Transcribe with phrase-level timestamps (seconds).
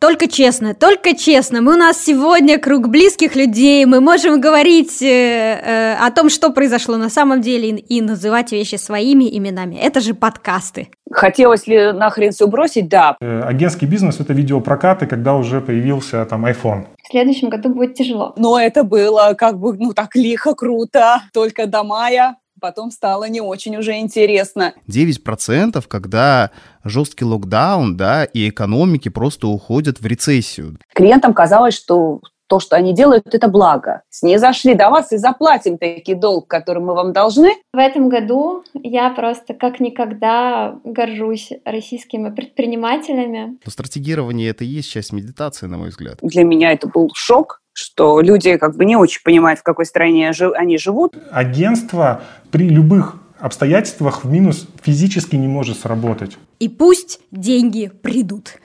[0.00, 1.60] Только честно, только честно.
[1.60, 3.84] Мы у нас сегодня круг близких людей.
[3.84, 8.50] Мы можем говорить э, э, о том, что произошло на самом деле, и, и называть
[8.50, 9.76] вещи своими именами.
[9.76, 10.88] Это же подкасты.
[11.12, 12.88] Хотелось ли нахрен все бросить?
[12.88, 13.18] Да.
[13.20, 16.86] Э, агентский бизнес– это видеопрокаты, когда уже появился там iPhone.
[17.04, 18.32] В следующем году будет тяжело.
[18.38, 21.20] Но это было как бы, ну, так лихо, круто.
[21.34, 24.74] Только до мая потом стало не очень уже интересно.
[24.88, 26.50] 9%, когда
[26.84, 30.78] жесткий локдаун, да, и экономики просто уходят в рецессию.
[30.94, 32.20] Клиентам казалось, что
[32.50, 34.02] то, что они делают, это благо.
[34.22, 37.52] Не зашли до вас и заплатим таки долг, который мы вам должны.
[37.72, 43.56] В этом году я просто как никогда горжусь российскими предпринимателями.
[43.64, 46.18] Но стратегирование— это и есть часть медитации, на мой взгляд.
[46.22, 50.32] Для меня это был шок, что люди как бы не очень понимают, в какой стране
[50.54, 51.14] они живут.
[51.30, 56.36] Агентство при любых обстоятельствах в минус физически не может сработать.
[56.58, 58.56] И пусть деньги придут.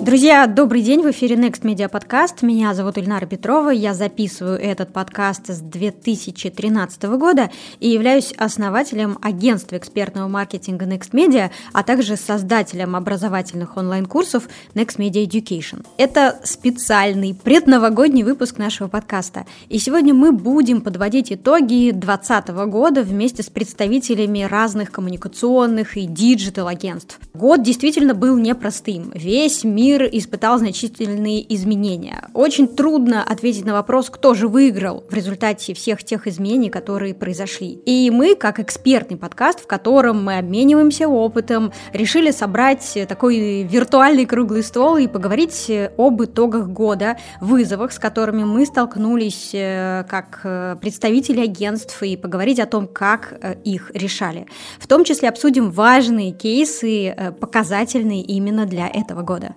[0.00, 2.36] Друзья, добрый день, в эфире Next Media Podcast.
[2.40, 9.76] Меня зовут Ильнара Петрова, я записываю этот подкаст с 2013 года и являюсь основателем агентства
[9.76, 15.84] экспертного маркетинга Next Media, а также создателем образовательных онлайн-курсов Next Media Education.
[15.98, 19.44] Это специальный предновогодний выпуск нашего подкаста.
[19.68, 27.20] И сегодня мы будем подводить итоги 2020 года вместе с представителями разных коммуникационных и диджитал-агентств.
[27.34, 29.12] Год действительно был непростым.
[29.14, 32.28] Весь мир мир испытал значительные изменения.
[32.32, 37.72] Очень трудно ответить на вопрос, кто же выиграл в результате всех тех изменений, которые произошли.
[37.86, 44.62] И мы, как экспертный подкаст, в котором мы обмениваемся опытом, решили собрать такой виртуальный круглый
[44.62, 51.40] стол и поговорить об итогах года, вызовах, с которыми мы столкнулись э, как э, представители
[51.40, 54.46] агентств, и поговорить о том, как э, их решали.
[54.78, 59.54] В том числе обсудим важные кейсы, показательные именно для этого года.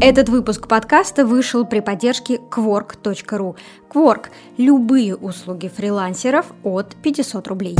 [0.00, 3.56] Этот выпуск подкаста вышел при поддержке Kwork.ru.
[3.88, 4.26] Kwork–
[4.58, 7.76] любые услуги фрилансеров от 500 рублей.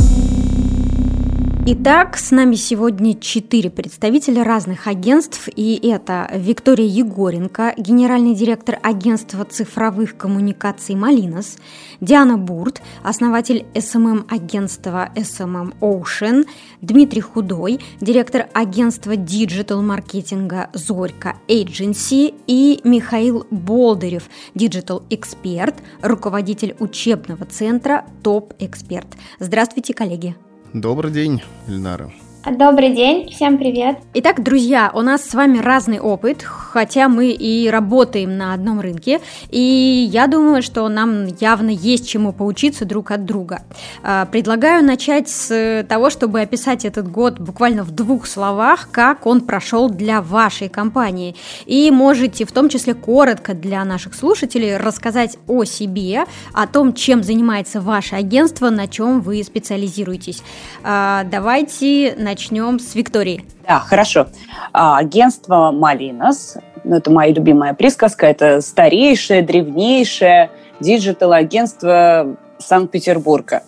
[1.67, 9.43] Итак, с нами сегодня четыре представителя разных агентств, и это Виктория Егоренко, генеральный директор агентства
[9.45, 11.57] цифровых коммуникаций «Малинос»,
[12.01, 16.45] Диана Бурт, основатель SMM-агентства SMM Ocean,
[16.81, 29.07] Дмитрий Худой, директор агентства диджитал-маркетинга «Zorka Agency» и Михаил Болдырев, диджитал-эксперт, руководитель учебного центра «Топ-эксперт».
[29.39, 30.35] Здравствуйте, коллеги!
[30.75, 32.11] Добрый день, Ильнара.
[32.51, 33.97] Добрый день, всем привет.
[34.13, 39.19] Итак, друзья, у нас с вами разный опыт, хотя мы и работаем на одном рынке,
[39.49, 43.63] и я думаю, что нам явно есть чему поучиться друг от друга.
[44.03, 49.41] А, предлагаю начать с того, чтобы описать этот год буквально в двух словах, как он
[49.41, 51.35] прошел для вашей компании.
[51.65, 57.23] И можете в том числе коротко для наших слушателей рассказать о себе, о том, чем
[57.23, 60.43] занимается ваше агентство, на чем вы специализируетесь.
[60.83, 63.45] А, давайте начнем начнем с Виктории.
[63.65, 64.27] Да, хорошо.
[64.73, 70.49] А, агентство «Малинос», ну, это моя любимая присказка, это старейшее, древнейшее
[70.81, 73.63] диджитал-агентство Санкт-Петербурга.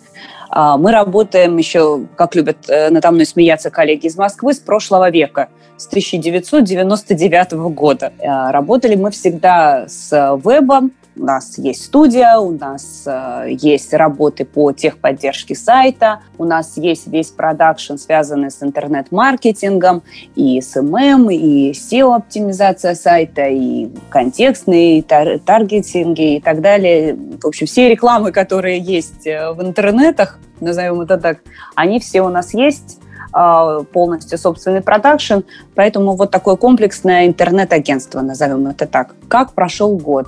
[0.50, 5.08] А, мы работаем еще, как любят э, надо мной смеяться коллеги из Москвы, с прошлого
[5.08, 5.48] века,
[5.78, 8.12] с 1999 года.
[8.22, 14.44] А, работали мы всегда с вебом, у нас есть студия, у нас э, есть работы
[14.44, 20.02] по техподдержке сайта, у нас есть весь продакшн, связанный с интернет-маркетингом,
[20.34, 27.16] и SMM, и SEO-оптимизация сайта, и контекстные, тар- таргетинги и так далее.
[27.42, 31.38] В общем, все рекламы, которые есть э, в интернетах, назовем это так,
[31.74, 33.00] они все у нас есть
[33.30, 35.40] полностью собственный продакшн,
[35.74, 39.14] поэтому вот такое комплексное интернет-агентство, назовем это так.
[39.28, 40.26] Как прошел год?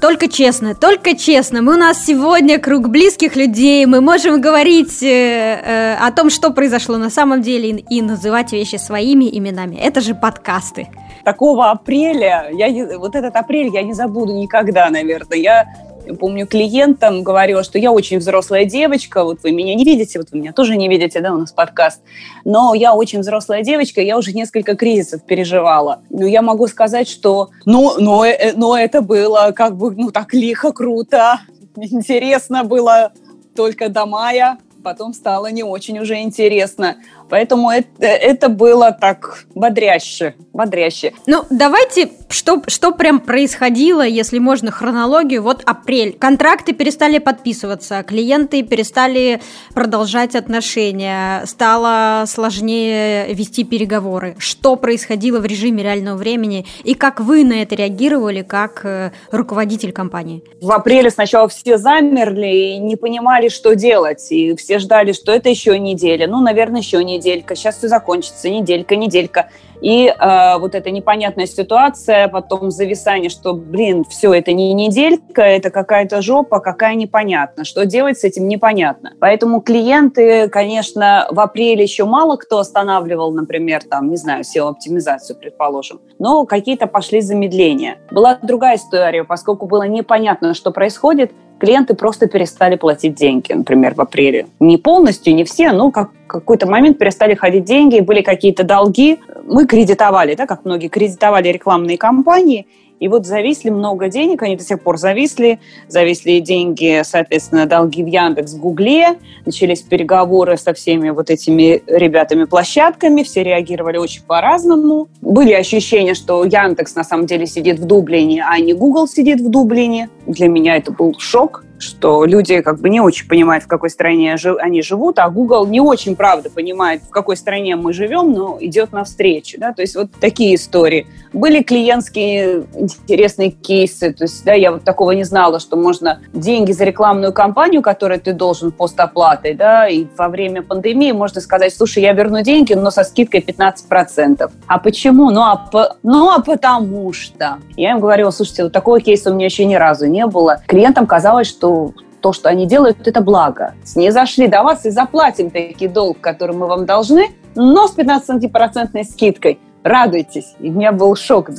[0.00, 1.62] Только честно, только честно.
[1.62, 6.50] Мы у нас сегодня круг близких людей, мы можем говорить э, э, о том, что
[6.50, 9.76] произошло на самом деле и называть вещи своими именами.
[9.76, 10.88] Это же подкасты.
[11.24, 15.38] Такого апреля, я, вот этот апрель я не забуду никогда, наверное.
[15.38, 15.66] Я
[16.16, 20.38] помню, клиентам говорила, что я очень взрослая девочка, вот вы меня не видите, вот вы
[20.38, 22.00] меня тоже не видите, да, у нас подкаст,
[22.44, 26.02] но я очень взрослая девочка, я уже несколько кризисов переживала.
[26.10, 30.34] Но я могу сказать, что, ну, но, э, но это было как бы, ну, так
[30.34, 31.40] лихо, круто,
[31.76, 33.12] интересно было
[33.54, 36.96] только до мая, потом стало не очень уже интересно.
[37.28, 41.12] Поэтому это, это было так бодряще, бодряще.
[41.26, 46.16] Ну, давайте, что, что прям происходило, если можно хронологию, вот апрель.
[46.18, 49.40] Контракты перестали подписываться, клиенты перестали
[49.74, 54.36] продолжать отношения, стало сложнее вести переговоры.
[54.38, 59.92] Что происходило в режиме реального времени и как вы на это реагировали как э, руководитель
[59.92, 60.42] компании?
[60.60, 64.26] В апреле сначала все замерли и не понимали, что делать.
[64.30, 66.26] И все ждали, что это еще неделя.
[66.26, 67.54] Ну, наверное, еще неделька.
[67.54, 68.48] Сейчас все закончится.
[68.48, 69.50] Неделька, неделька.
[69.80, 75.70] И э, вот эта непонятная ситуация, потом зависание, что, блин, все, это не неделька, это
[75.70, 77.64] какая-то жопа, какая непонятно.
[77.64, 79.12] Что делать с этим, непонятно.
[79.20, 86.00] Поэтому клиенты, конечно, в апреле еще мало кто останавливал, например, там, не знаю, SEO-оптимизацию, предположим.
[86.18, 87.98] Но какие-то пошли замедления.
[88.10, 94.00] Была другая история, поскольку было непонятно, что происходит, клиенты просто перестали платить деньги, например, в
[94.00, 94.46] апреле.
[94.60, 99.18] Не полностью, не все, но как какой-то момент перестали ходить деньги, были какие-то долги.
[99.46, 102.66] Мы кредитовали, да, как многие кредитовали рекламные кампании,
[103.00, 105.60] и вот зависли много денег, они до сих пор зависли.
[105.88, 109.18] Зависли деньги, соответственно, долги в Яндекс, Гугле.
[109.46, 113.22] Начались переговоры со всеми вот этими ребятами-площадками.
[113.22, 115.08] Все реагировали очень по-разному.
[115.20, 119.48] Были ощущения, что Яндекс на самом деле сидит в Дублине, а не Google сидит в
[119.48, 120.10] Дублине.
[120.26, 124.36] Для меня это был шок что люди как бы не очень понимают, в какой стране
[124.60, 128.92] они живут, а Google не очень, правда, понимает, в какой стране мы живем, но идет
[128.92, 129.58] навстречу.
[129.58, 129.72] Да?
[129.72, 131.06] То есть вот такие истории.
[131.32, 134.12] Были клиентские интересные кейсы.
[134.12, 138.20] То есть да, я вот такого не знала, что можно деньги за рекламную кампанию, которую
[138.20, 142.90] ты должен постоплатой, да, и во время пандемии можно сказать, слушай, я верну деньги, но
[142.90, 144.50] со скидкой 15%.
[144.66, 145.30] А почему?
[145.30, 145.96] Ну а, по...
[146.02, 147.58] ну, а потому что.
[147.76, 150.62] Я им говорила, слушайте, вот такого кейса у меня еще ни разу не было.
[150.66, 153.74] Клиентам казалось, что что то, что они делают, это благо.
[153.94, 159.04] Не зашли до вас и заплатим такой долг, который мы вам должны, но с 15%
[159.04, 159.60] скидкой.
[159.84, 160.54] Радуйтесь.
[160.58, 161.50] И у меня был шок.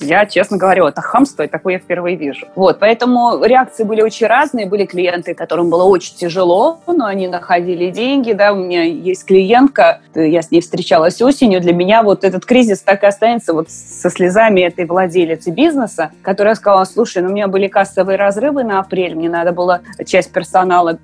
[0.00, 2.46] Я, честно говорю, это хамство, и такое я впервые вижу.
[2.54, 4.66] Вот, поэтому реакции были очень разные.
[4.66, 10.00] Были клиенты, которым было очень тяжело, но они находили деньги, да, у меня есть клиентка,
[10.14, 14.10] я с ней встречалась осенью, для меня вот этот кризис так и останется вот со
[14.10, 19.14] слезами этой владелицы бизнеса, которая сказала, слушай, ну у меня были кассовые разрывы на апрель,
[19.14, 20.98] мне надо было часть персонала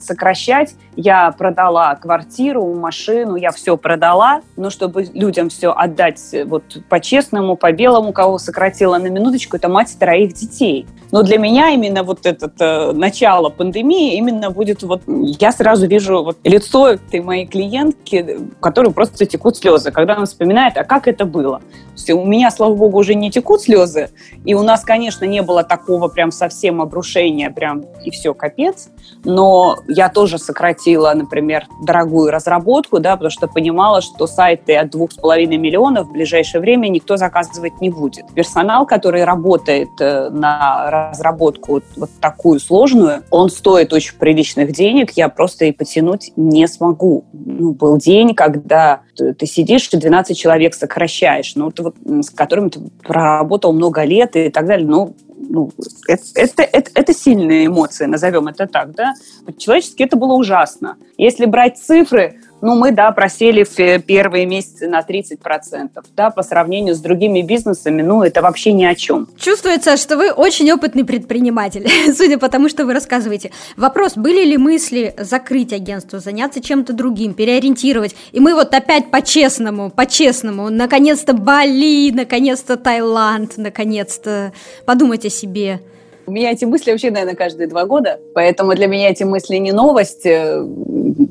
[0.00, 7.56] сокращать, я продала квартиру, машину, я все продала, но чтобы людям все отдать вот по-честному,
[7.56, 10.86] по-белому, кого сократила на минуточку, это мать троих детей.
[11.12, 15.02] Но для меня именно вот это э, начало пандемии именно будет вот...
[15.06, 20.24] Я сразу вижу вот лицо этой моей клиентки, у которой просто текут слезы, когда она
[20.24, 21.60] вспоминает, а как это было.
[21.92, 24.08] Есть у меня, слава богу, уже не текут слезы,
[24.44, 28.88] и у нас, конечно, не было такого прям совсем обрушения, прям и все, капец.
[29.24, 35.12] Но я тоже сократила, например, дорогую разработку, да, потому что понимала, что сайты от двух
[35.12, 38.24] с половиной миллионов в ближайшее время никто заказывать не будет.
[38.34, 45.28] Персонал, который работает э, на разработку вот, такую сложную, он стоит очень приличных денег, я
[45.28, 47.24] просто и потянуть не смогу.
[47.32, 52.30] Ну, был день, когда ты, ты сидишь и 12 человек сокращаешь, ну, ты вот, с
[52.30, 55.14] которыми ты проработал много лет и так далее, ну,
[55.48, 55.72] ну,
[56.08, 59.14] это, это, это, сильные эмоции, назовем это так, да.
[59.58, 60.96] Человечески это было ужасно.
[61.18, 66.94] Если брать цифры, ну, мы, да, просели в первые месяцы на 30%, да, по сравнению
[66.94, 69.26] с другими бизнесами, ну, это вообще ни о чем.
[69.36, 73.50] Чувствуется, что вы очень опытный предприниматель, судя по тому, что вы рассказываете.
[73.76, 78.14] Вопрос, были ли мысли закрыть агентство, заняться чем-то другим, переориентировать?
[78.30, 84.52] И мы вот опять по-честному, по-честному, наконец-то Бали, наконец-то Таиланд, наконец-то
[84.86, 85.80] подумать о себе.
[86.26, 89.72] У меня эти мысли вообще, наверное, каждые два года, поэтому для меня эти мысли не
[89.72, 90.24] новость.
[90.24, 90.60] Э,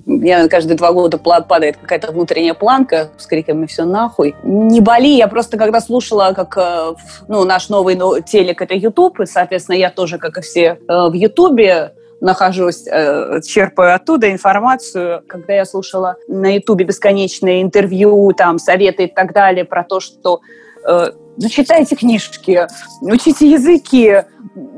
[0.06, 4.36] меня каждые два года падает какая-то внутренняя планка с криками «все нахуй».
[4.44, 6.94] Не боли, я просто когда слушала, как э,
[7.28, 11.14] ну, наш новый телек– это YouTube, и, соответственно, я тоже, как и все, э, в
[11.14, 15.24] YouTube нахожусь, черпаю оттуда информацию.
[15.28, 20.42] Когда я слушала на Ютубе бесконечные интервью, там, советы и так далее про то, что
[20.86, 22.68] ну, читайте книжки,
[23.02, 24.24] учите языки.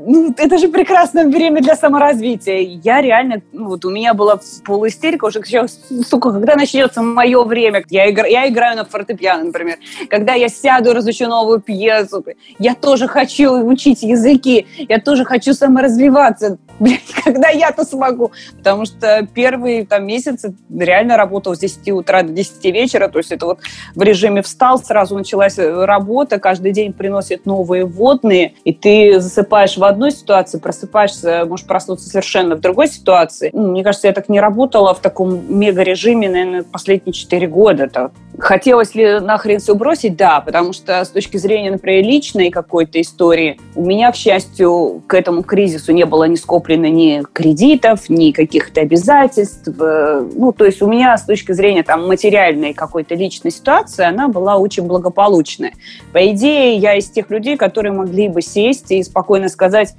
[0.06, 2.58] Ну, это же прекрасное время для саморазвития.
[2.82, 7.82] Я реально, ну, вот у меня была полуистерика уже, сейчас, сука, когда начнется мое время?
[7.88, 9.78] Я, игр, я играю на фортепиано, например.
[10.10, 12.24] Когда я сяду и разучу новую пьесу.
[12.58, 14.66] Я тоже хочу учить языки.
[14.88, 16.58] Я тоже хочу саморазвиваться.
[16.78, 18.32] Блин, когда я-то смогу?
[18.58, 23.08] Потому что первые там месяцы реально работал с 10 утра до 10 вечера.
[23.08, 23.60] То есть это вот
[23.94, 29.84] в режиме встал, сразу началась работа, каждый день приносит новые вводные, и ты засыпаешь в
[29.94, 33.50] одной ситуации, просыпаешься, можешь проснуться совершенно в другой ситуации.
[33.52, 37.88] Ну, мне кажется, я так не работала в таком мега-режиме, наверное, последние четыре года.
[37.88, 38.12] Так.
[38.38, 40.16] Хотелось ли нахрен все бросить?
[40.16, 45.14] Да, потому что с точки зрения, например, личной какой-то истории, у меня, к счастью, к
[45.14, 49.68] этому кризису не было ни скоплено ни кредитов, ни каких-то обязательств.
[49.68, 54.56] Ну, то есть у меня с точки зрения там материальной какой-то личной ситуации, она была
[54.56, 55.72] очень благополучная.
[56.12, 59.94] По идее, я из тех людей, которые могли бы сесть и спокойно сказать,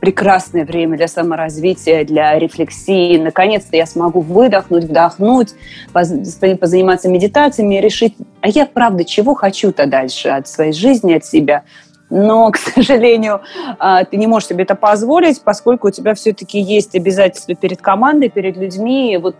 [0.00, 3.16] прекрасное время для саморазвития, для рефлексии.
[3.18, 5.54] Наконец-то я смогу выдохнуть, вдохнуть,
[5.92, 11.64] позаниматься медитациями и решить, а я правда чего хочу-то дальше от своей жизни, от себя.
[12.10, 13.40] Но, к сожалению,
[13.78, 18.28] а, ты не можешь себе это позволить, поскольку у тебя все-таки есть обязательства перед командой,
[18.28, 19.18] перед людьми.
[19.20, 19.36] Вот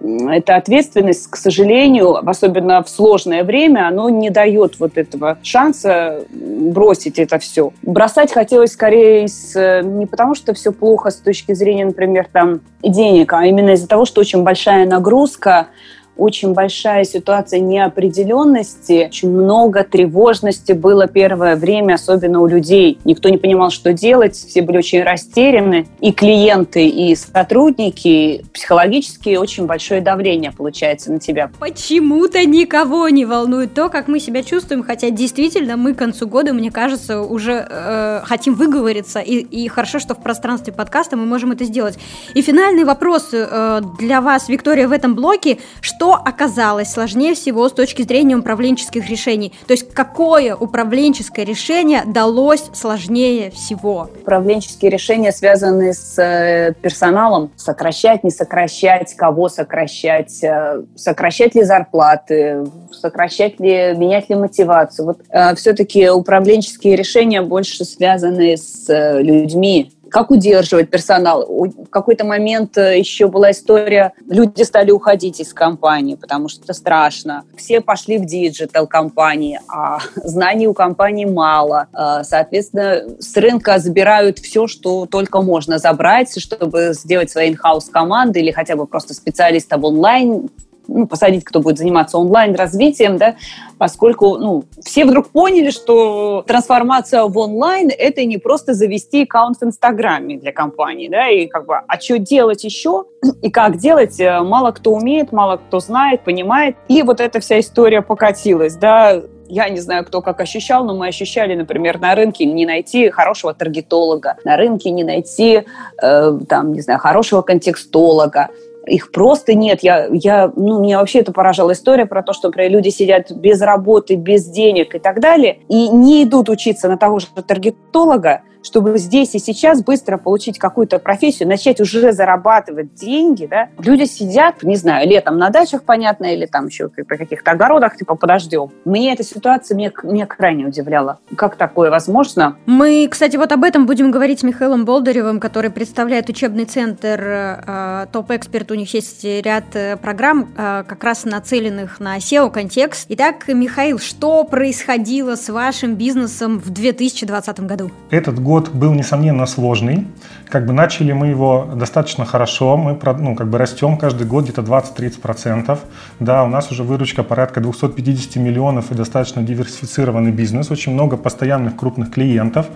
[0.00, 7.18] эта ответственность, к сожалению, особенно в сложное время, оно не дает вот этого шанса бросить
[7.18, 7.72] это все.
[7.82, 13.32] Бросать хотелось скорее с, не потому, что все плохо с точки зрения, например, там, денег,
[13.32, 15.68] а именно из-за того, что очень большая нагрузка,
[16.16, 22.98] очень большая ситуация неопределенности, очень много тревожности было первое время, особенно у людей.
[23.04, 25.86] Никто не понимал, что делать, все были очень растеряны.
[26.00, 31.50] И клиенты, и сотрудники, психологически очень большое давление получается на тебя.
[31.58, 36.52] Почему-то никого не волнует то, как мы себя чувствуем, хотя действительно мы к концу года,
[36.52, 41.52] мне кажется, уже э, хотим выговориться, и, и хорошо, что в пространстве подкаста мы можем
[41.52, 41.98] это сделать.
[42.34, 45.58] И финальный вопрос э, для вас, Виктория, в этом блоке.
[45.80, 49.52] Что что оказалось сложнее всего с точки зрения управленческих решений?
[49.68, 54.10] То есть какое управленческое решение далось сложнее всего?
[54.22, 57.52] Управленческие решения связаны с э, персоналом.
[57.54, 65.06] Сокращать, не сокращать, кого сокращать, э, сокращать ли зарплаты, сокращать ли, менять ли мотивацию.
[65.06, 68.88] Вот э, все-таки управленческие решения больше связаны с
[69.20, 71.44] людьми, как удерживать персонал.
[71.48, 77.44] В какой-то момент э, еще была история, люди стали уходить из компании, потому что страшно.
[77.56, 81.88] Все пошли в диджитал компании, а знаний у компании мало.
[81.92, 88.40] Э, соответственно, с рынка забирают все, что только можно забрать, чтобы сделать свои in-house команды
[88.40, 90.50] или хотя бы просто специалистов онлайн
[90.88, 93.36] ну, посадить, кто будет заниматься онлайн-развитием, да,
[93.78, 99.64] поскольку ну, все вдруг поняли, что трансформация в онлайн– это не просто завести аккаунт в
[99.64, 103.04] Инстаграме для компании, да, и как бы, а что делать еще
[103.42, 107.60] и как делать, э, мало кто умеет, мало кто знает, понимает, и вот эта вся
[107.60, 109.22] история покатилась, да,
[109.52, 113.52] я не знаю, кто как ощущал, но мы ощущали, например, на рынке не найти хорошего
[113.52, 115.64] таргетолога, на рынке не найти,
[116.02, 118.48] э, там, не знаю, хорошего контекстолога,
[118.86, 119.82] их просто нет.
[119.82, 123.60] Я, я, ну, меня вообще это поражала история про то, что например, люди сидят без
[123.60, 128.98] работы, без денег и так далее, и не идут учиться на того же таргетолога, чтобы
[128.98, 134.76] здесь и сейчас быстро получить какую-то профессию, начать уже зарабатывать деньги, да, люди сидят, не
[134.76, 138.70] знаю, летом на дачах, понятно, или там еще при каких-то огородах, типа, подождем.
[138.84, 141.18] Мне эта ситуация меня, меня крайне удивляла.
[141.36, 142.56] Как такое возможно?
[142.66, 148.06] Мы, кстати, вот об этом будем говорить с Михаилом Болдыревым, который представляет учебный центр э,
[148.12, 148.70] Топ-Эксперт.
[148.70, 153.06] У них есть ряд э, программ, э, как раз нацеленных на SEO-контекст.
[153.10, 157.90] Итак, Михаил, что происходило с вашим бизнесом в 2020 году?
[158.10, 160.06] Этот год год был, несомненно, сложный.
[160.50, 162.76] Как бы начали мы его достаточно хорошо.
[162.76, 165.78] Мы ну, как бы растем каждый год где-то 20-30%.
[166.20, 170.70] Да, у нас уже выручка порядка 250 миллионов и достаточно диверсифицированный бизнес.
[170.70, 172.66] Очень много постоянных крупных клиентов.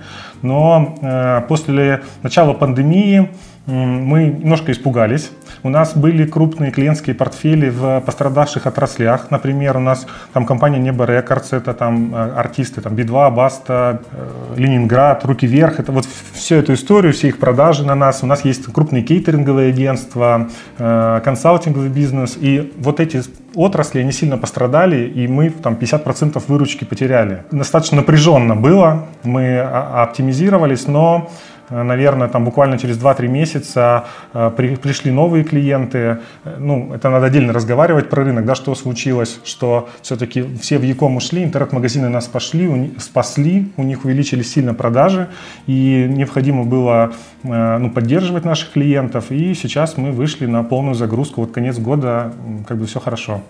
[0.40, 3.28] Но э, после начала пандемии
[3.66, 5.30] мы немножко испугались.
[5.62, 9.30] У нас были крупные клиентские портфели в пострадавших отраслях.
[9.30, 14.54] Например, у нас там компания Небо Рекордс, это там э, артисты, там Би-2, Баста, э,
[14.56, 15.80] Ленинград, Руки Вверх.
[15.80, 18.22] Это вот всю эту историю, все их продажи на нас.
[18.22, 20.48] У нас есть крупные кейтеринговые агентства,
[20.78, 22.36] э, консалтинговый бизнес.
[22.38, 23.22] И вот эти
[23.54, 27.44] отрасли, они сильно пострадали, и мы там 50% выручки потеряли.
[27.50, 31.30] Достаточно напряженно было, мы оптимизировались, но
[31.70, 36.18] наверное, там буквально через 2-3 месяца э, при, пришли новые клиенты.
[36.44, 40.82] Э, ну, это надо отдельно разговаривать про рынок, да, что случилось, что все-таки все в
[40.82, 45.28] Яком ушли, интернет-магазины нас пошли, у, спасли, у них увеличились сильно продажи,
[45.66, 51.52] и необходимо было ну, поддерживать наших клиентов, и сейчас мы вышли на полную загрузку, вот
[51.52, 52.32] конец года,
[52.66, 53.42] как бы все хорошо.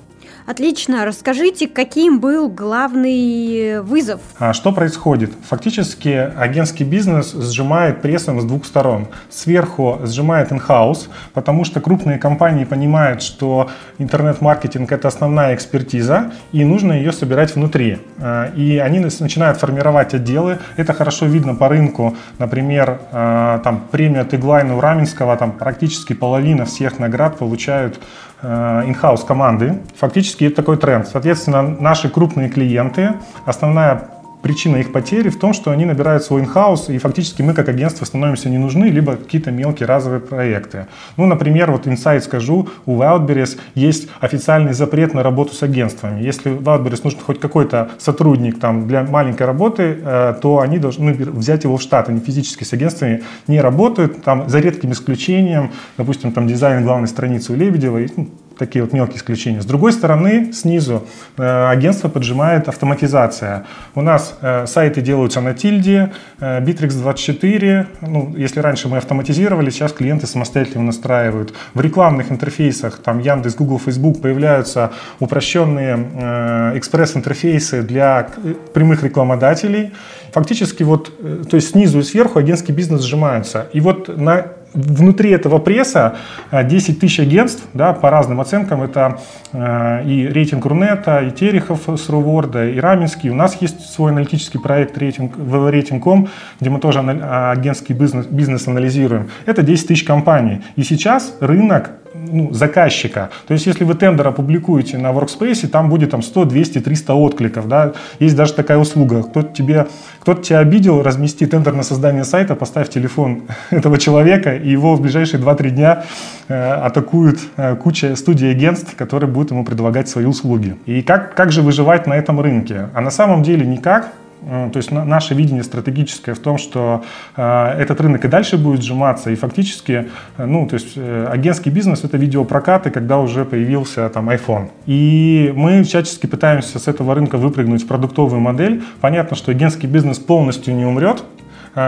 [0.47, 1.05] Отлично.
[1.05, 4.21] Расскажите, каким был главный вызов?
[4.39, 5.33] А что происходит?
[5.49, 9.09] Фактически агентский бизнес сжимает прессом с двух сторон.
[9.29, 16.93] Сверху сжимает in-house, потому что крупные компании понимают, что интернет-маркетинг– это основная экспертиза, и нужно
[16.93, 17.99] ее собирать внутри.
[18.19, 20.61] А, и они начинают формировать отделы.
[20.77, 22.17] Это хорошо видно по рынку.
[22.39, 27.99] Например, а, там премия Теглайна у Раменского, там практически половина всех наград получают
[28.43, 29.83] in-house э, команды.
[29.97, 31.09] Фактически это такой тренд.
[31.09, 33.15] Соответственно, наши крупные клиенты,
[33.45, 34.09] основная
[34.43, 38.05] причина их потери в том, что они набирают свой инхаус, и фактически мы как агентство
[38.05, 40.87] становимся не нужны, либо какие-то мелкие разовые проекты.
[41.17, 46.23] Ну, например, вот инсайт скажу, у Wildberries есть официальный запрет на работу с агентствами.
[46.23, 51.65] Если Wildberries нужен хоть какой-то сотрудник там, для маленькой работы, э, то они должны взять
[51.65, 52.09] его в штат.
[52.09, 57.53] Они физически с агентствами не работают, там, за редким исключением, допустим, там дизайн главной страницы
[57.53, 58.29] у Лебедева, ну,
[58.59, 59.61] такие вот мелкие исключения.
[59.61, 63.67] С другой стороны, снизу э, агентство поджимает автоматизация.
[63.95, 67.87] У нас э, сайты делаются на тильде, э, Bittrex24.
[68.03, 71.55] Ну, если раньше мы автоматизировали, сейчас клиенты самостоятельно настраивают.
[71.75, 79.93] В рекламных интерфейсах, там Яндекс, Google, Facebook, появляются упрощенные э, экспресс-интерфейсы для э, прямых рекламодателей.
[80.33, 83.67] Фактически вот, э, то есть снизу и сверху агентский бизнес сжимается.
[83.73, 86.17] И вот на внутри этого пресса
[86.53, 89.19] 10 э, тысяч агентств, да, по разным оценкам, это
[89.53, 93.31] э, и рейтинг Рунета, и Терехов с Руворда, и Раменский.
[93.31, 96.29] У нас есть свой аналитический проект рейтинг, Рейтинг.ком,
[96.61, 99.31] где мы тоже агентский бизнес, бизнес анализируем.
[99.47, 100.63] Это 10 тысяч компаний.
[100.77, 101.91] И сейчас рынок
[102.31, 103.31] ну, заказчика.
[103.47, 107.69] То есть, если вы тендер опубликуете на Workspace, там будет там 100, 200, 300 откликов.
[107.69, 107.93] Да?
[108.19, 109.23] Есть даже такая услуга.
[109.23, 109.87] Кто-то, тебе,
[110.21, 115.01] кто-то тебя обидел, размести тендер на создание сайта, поставь телефон этого человека, и его в
[115.01, 116.05] ближайшие 2-3 дня
[116.49, 120.77] э, атакуют э, куча студий агентств, которые будут ему предлагать свои услуги.
[120.87, 122.89] И как, как же выживать на этом рынке?
[122.95, 124.13] А на самом деле никак.
[124.43, 127.05] Э, то есть наше видение стратегическое в том, что
[127.37, 132.05] э, этот рынок и дальше будет сжиматься, и фактически, э, ну, то есть агентский бизнес—
[132.05, 134.71] это видеопрокаты, когда уже появился там iPhone.
[134.87, 138.83] И мы всячески пытаемся с этого рынка выпрыгнуть в продуктовую модель.
[139.01, 141.25] Понятно, что агентский бизнес полностью не умрет,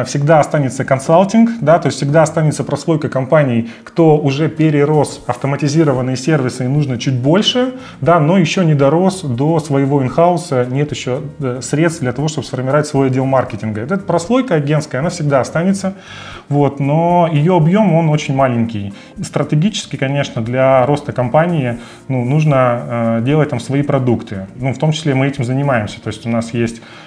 [0.05, 6.67] всегда останется консалтинг, да, то есть всегда останется прослойка компаний, кто уже перерос автоматизированные сервисы
[6.67, 11.61] и нужно чуть больше, да, но еще не дорос до своего инхауса, нет еще э,
[11.63, 13.81] средств для того, чтобы сформировать свой отдел маркетинга.
[13.81, 15.95] Эта прослойка агентская, она всегда останется,
[16.51, 18.93] вот, но ее объем, он очень маленький.
[19.23, 21.79] Стратегически, конечно, для роста компании
[22.09, 22.83] ну, нужно
[23.19, 26.29] э, делать там свои продукты, ну, в том числе мы этим занимаемся, то есть у
[26.29, 26.98] нас есть Э,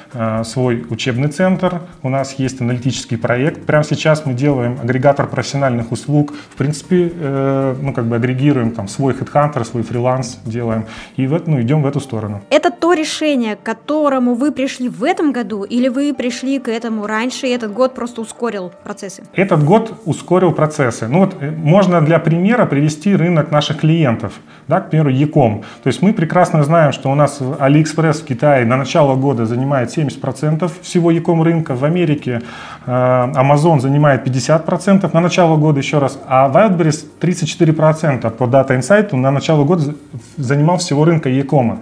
[0.44, 3.65] свой учебный центр, у нас есть аналитический проект.
[3.65, 6.34] Прямо сейчас мы делаем агрегатор профессиональных услуг.
[6.50, 10.86] В принципе, э, ну, как бы агрегируем там свой HeadHunter, свой фриланс делаем.
[11.15, 12.41] И в, ну, идем в эту сторону.
[12.50, 17.08] Это то решение, к которому вы пришли в этом году, или вы пришли к этому
[17.08, 19.24] раньше, и этот год просто ускорил процессы?
[19.34, 21.08] Этот год ускорил процессы.
[21.08, 24.34] Ну вот э, можно для примера привести рынок наших клиентов
[24.71, 25.63] да, к примеру, Яком.
[25.84, 29.91] То есть мы прекрасно знаем, что у нас AliExpress в Китае на начало года занимает
[30.03, 32.41] 70% всего Яком рынка, в Америке
[32.85, 39.15] э, Amazon занимает 50% на начало года, еще раз, а Wildberries 34% по Data Insight
[39.15, 39.95] на начало года
[40.37, 41.81] занимал всего рынка Якома.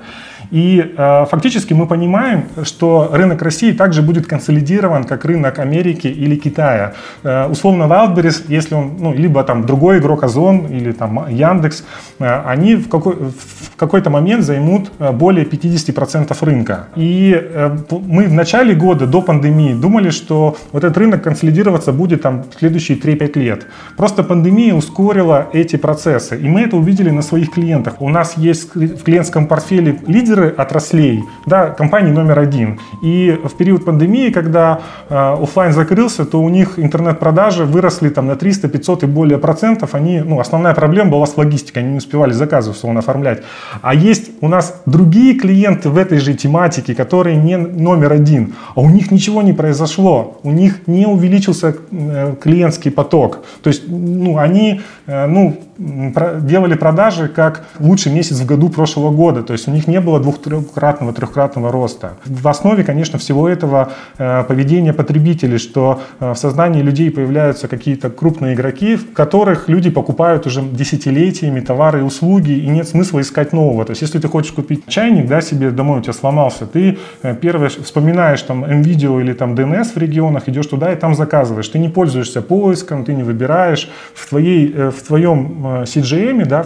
[0.51, 6.35] И э, фактически мы понимаем, что рынок России также будет консолидирован, как рынок Америки или
[6.35, 6.93] Китая.
[7.23, 11.83] Э, условно Wildberries, если он, ну, либо там другой игрок Озон или там Яндекс,
[12.19, 16.87] э, они в, какой, в какой-то момент займут э, более 50% рынка.
[16.95, 22.21] И э, мы в начале года, до пандемии, думали, что вот этот рынок консолидироваться будет
[22.21, 23.67] там следующие 3-5 лет.
[23.97, 26.37] Просто пандемия ускорила эти процессы.
[26.37, 28.01] И мы это увидели на своих клиентах.
[28.01, 32.79] У нас есть в клиентском портфеле лидеры, лидеры отраслей, да, компании номер один.
[33.01, 38.35] И в период пандемии, когда э, офлайн закрылся, то у них интернет-продажи выросли там на
[38.35, 39.95] 300, 500 и более процентов.
[39.95, 43.43] Они, ну, основная проблема была с логистикой, они не успевали заказы условно оформлять.
[43.81, 48.81] А есть у нас другие клиенты в этой же тематике, которые не номер один, а
[48.81, 53.39] у них ничего не произошло, у них не увеличился э, клиентский поток.
[53.61, 59.43] То есть, ну, они, э, ну, делали продажи как лучший месяц в году прошлого года.
[59.43, 62.13] То есть у них не было двух-трехкратного, трехкратного роста.
[62.25, 68.09] В основе, конечно, всего этого э, поведение потребителей, что э, в сознании людей появляются какие-то
[68.09, 73.53] крупные игроки, в которых люди покупают уже десятилетиями товары и услуги, и нет смысла искать
[73.53, 73.85] нового.
[73.85, 77.35] То есть если ты хочешь купить чайник, да, себе домой у тебя сломался, ты э,
[77.35, 81.69] первое вспоминаешь там MVideo или там DNS в регионах, идешь туда и там заказываешь.
[81.69, 83.89] Ты не пользуешься поиском, ты не выбираешь.
[84.13, 86.65] В, твоей, в твоем CGM, да,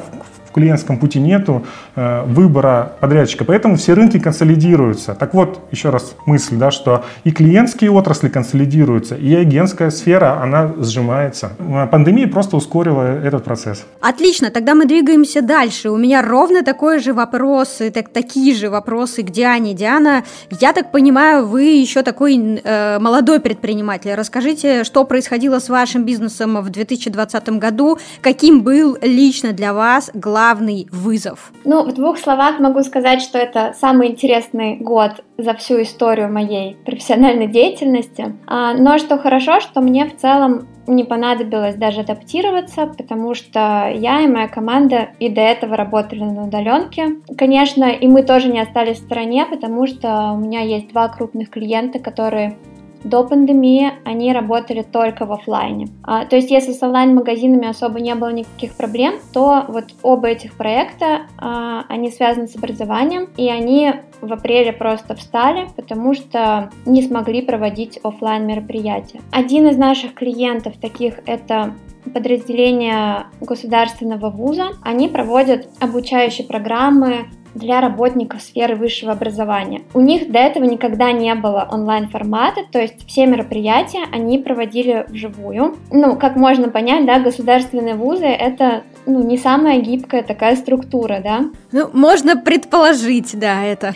[0.53, 5.15] клиентском пути нету э, выбора подрядчика, поэтому все рынки консолидируются.
[5.15, 10.71] Так вот, еще раз мысль, да, что и клиентские отрасли консолидируются, и агентская сфера, она
[10.79, 11.53] сжимается.
[11.91, 13.85] Пандемия просто ускорила этот процесс.
[13.99, 15.89] Отлично, тогда мы двигаемся дальше.
[15.89, 19.73] У меня ровно такой же вопрос, так, такие же вопросы к Диане.
[19.73, 20.23] Диана,
[20.61, 24.13] я так понимаю, вы еще такой э, молодой предприниматель.
[24.13, 30.42] Расскажите, что происходило с вашим бизнесом в 2020 году, каким был лично для вас главный
[30.91, 31.51] вызов?
[31.63, 36.75] Ну, в двух словах могу сказать, что это самый интересный год за всю историю моей
[36.86, 38.36] профессиональной деятельности.
[38.47, 44.21] А, но что хорошо, что мне в целом не понадобилось даже адаптироваться, потому что я
[44.21, 47.17] и моя команда и до этого работали на удаленке.
[47.38, 51.49] Конечно, и мы тоже не остались в стороне, потому что у меня есть два крупных
[51.49, 52.58] клиента, которые
[53.03, 55.87] до пандемии они работали только в офлайне.
[56.03, 60.55] А, то есть, если с онлайн-магазинами особо не было никаких проблем, то вот оба этих
[60.55, 67.01] проекта, а, они связаны с образованием, и они в апреле просто встали, потому что не
[67.01, 69.19] смогли проводить офлайн мероприятия.
[69.31, 71.73] Один из наших клиентов таких это
[72.13, 74.71] подразделение государственного вуза.
[74.81, 79.81] Они проводят обучающие программы для работников сферы высшего образования.
[79.93, 85.77] У них до этого никогда не было онлайн-формата, то есть все мероприятия они проводили вживую.
[85.91, 91.45] Ну, как можно понять, да, государственные вузы— это ну, не самая гибкая такая структура, да.
[91.71, 93.93] Ну, можно предположить, да, это.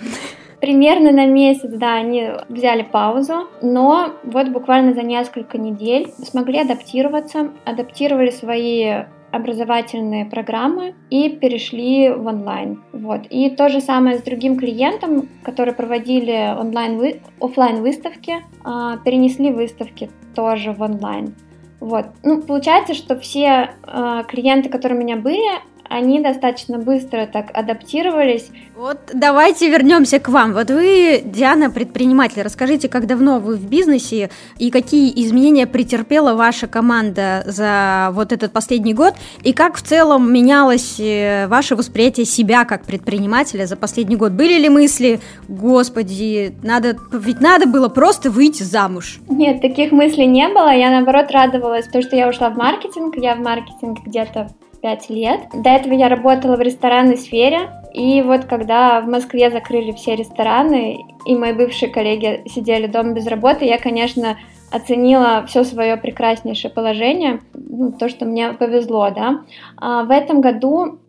[0.59, 7.51] Примерно на месяц, да, они взяли паузу, но вот буквально за несколько недель смогли адаптироваться,
[7.63, 9.03] адаптировали свои
[9.37, 12.83] образовательные программы и перешли в онлайн.
[12.91, 13.21] Вот.
[13.29, 20.09] И то же самое с другим клиентом, которые проводили онлайн, офлайн выставки, а, перенесли выставки
[20.35, 21.33] тоже в онлайн.
[21.79, 22.07] Вот.
[22.23, 28.49] Ну, получается, что все э, клиенты, которые у меня были, они достаточно быстро так адаптировались.
[28.75, 30.53] Вот давайте вернемся к вам.
[30.53, 32.41] Вот вы, Диана, предприниматель.
[32.41, 38.51] Расскажите, как давно вы в бизнесе и какие изменения претерпела ваша команда за вот этот
[38.51, 44.15] последний год, и как в целом менялось э, ваше восприятие себя как предпринимателя за последний
[44.15, 44.33] год?
[44.33, 49.19] Были ли мысли, господи, надо, ведь надо было просто выйти замуж?
[49.27, 50.73] Нет, таких мыслей не было.
[50.73, 53.15] Я, наоборот, радовалась, то, что я ушла в маркетинг.
[53.17, 54.49] Я в маркетинг где-то
[54.81, 55.39] 5 лет.
[55.53, 61.05] До этого я работала в ресторанной сфере, и вот когда в Москве закрыли все рестораны,
[61.25, 64.37] и мои бывшие коллеги сидели дома без работы, я, конечно,
[64.71, 69.41] оценила все свое прекраснейшее положение, ну, то, что мне повезло, да.
[69.77, 70.99] А в этом году,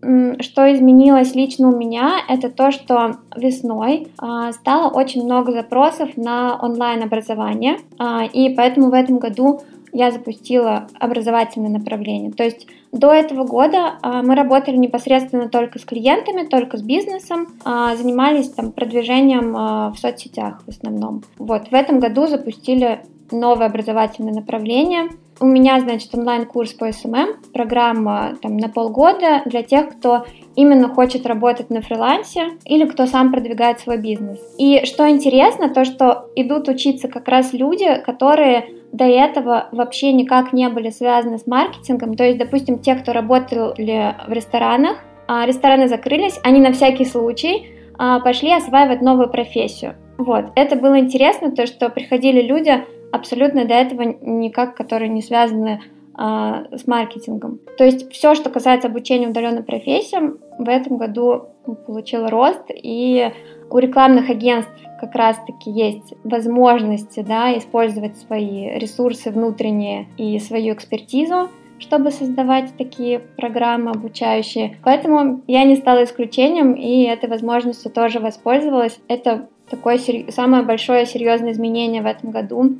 [0.41, 6.59] что изменилось лично у меня, это то, что весной а, стало очень много запросов на
[6.61, 9.61] онлайн-образование, а, и поэтому в этом году
[9.93, 12.31] я запустила образовательное направление.
[12.31, 17.49] То есть до этого года а, мы работали непосредственно только с клиентами, только с бизнесом,
[17.65, 21.23] а, занимались там продвижением а, в соцсетях в основном.
[21.39, 25.11] Вот в этом году запустили новое образовательное направление.
[25.41, 30.25] У меня, значит, онлайн-курс по SMM, программа там на полгода для тех, кто
[30.57, 34.41] именно хочет работать на фрилансе или кто сам продвигает свой бизнес.
[34.59, 40.53] И что интересно, то, что идут учиться как раз люди, которые до этого вообще никак
[40.53, 42.15] не были связаны с маркетингом.
[42.15, 47.69] То есть, допустим, те, кто работали в ресторанах, а рестораны закрылись, они на всякий случай
[47.99, 49.95] а, пошли осваивать новую профессию.
[50.17, 52.73] Вот, это было интересно, то, что приходили люди
[53.13, 55.81] абсолютно до этого никак, которые не связаны
[56.15, 57.61] а, с маркетингом.
[57.77, 61.51] То есть все, что касается обучения удаленным профессиям, в этом году
[61.87, 63.33] получило рост, и
[63.71, 71.51] у рекламных агентств как раз-таки есть возможности да, использовать свои ресурсы внутренние и свою экспертизу,
[71.79, 74.77] чтобы создавать такие программы обучающие.
[74.83, 78.99] Поэтому я не стала исключением и этой возможностью тоже воспользовалась.
[79.07, 80.01] Это такое
[80.31, 82.77] самое большое серьезное изменение в этом году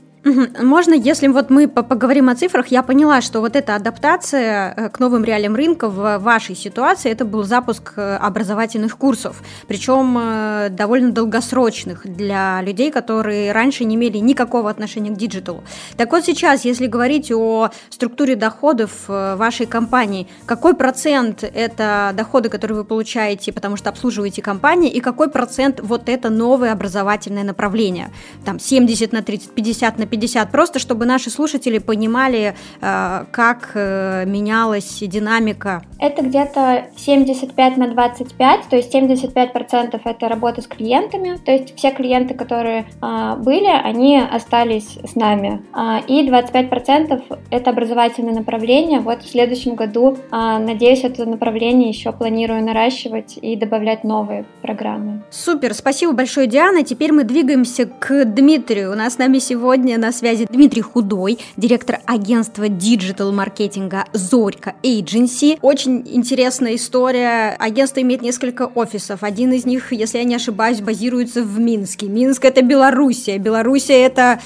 [0.63, 4.99] можно, если вот мы поговорим о цифрах, я поняла, что вот эта адаптация э, к
[4.99, 11.13] новым реалиям рынка в вашей ситуации, это был запуск э, образовательных курсов, причем э, довольно
[11.13, 15.65] долгосрочных для людей, которые раньше не имели никакого отношения к диджиталу.
[15.97, 22.79] Так вот сейчас, если говорить о структуре доходов вашей компании, какой процент это доходы, которые
[22.79, 28.11] вы получаете, потому что обслуживаете компанию, и какой процент вот это новое образовательное направление?
[28.45, 30.18] Там 70 на 30, 50 на 50?
[30.19, 35.83] 50, просто чтобы наши слушатели понимали, э, как э, менялась динамика?
[35.99, 41.93] Это где-то 75 на 25, то есть 75% это работа с клиентами, то есть все
[41.93, 45.63] клиенты, которые э, были, они остались с нами,
[46.09, 49.01] и 25% это образовательное направление.
[49.01, 55.23] Вот в следующем году, надеюсь, это направление еще планирую наращивать и добавлять новые программы.
[55.31, 56.83] Супер, спасибо большое, Диана.
[56.83, 58.93] Теперь мы двигаемся к Дмитрию.
[58.93, 65.59] У нас с нами сегодня на связи Дмитрий Худой, директор агентства диджитал-маркетинга Zorka Agency.
[65.61, 67.57] Очень интересная история.
[67.59, 69.23] Агентство имеет несколько офисов.
[69.23, 72.07] Один из них, если я не ошибаюсь, базируется в Минске.
[72.07, 73.39] Минск– это Белоруссия.
[73.39, 74.41] Белоруссия– это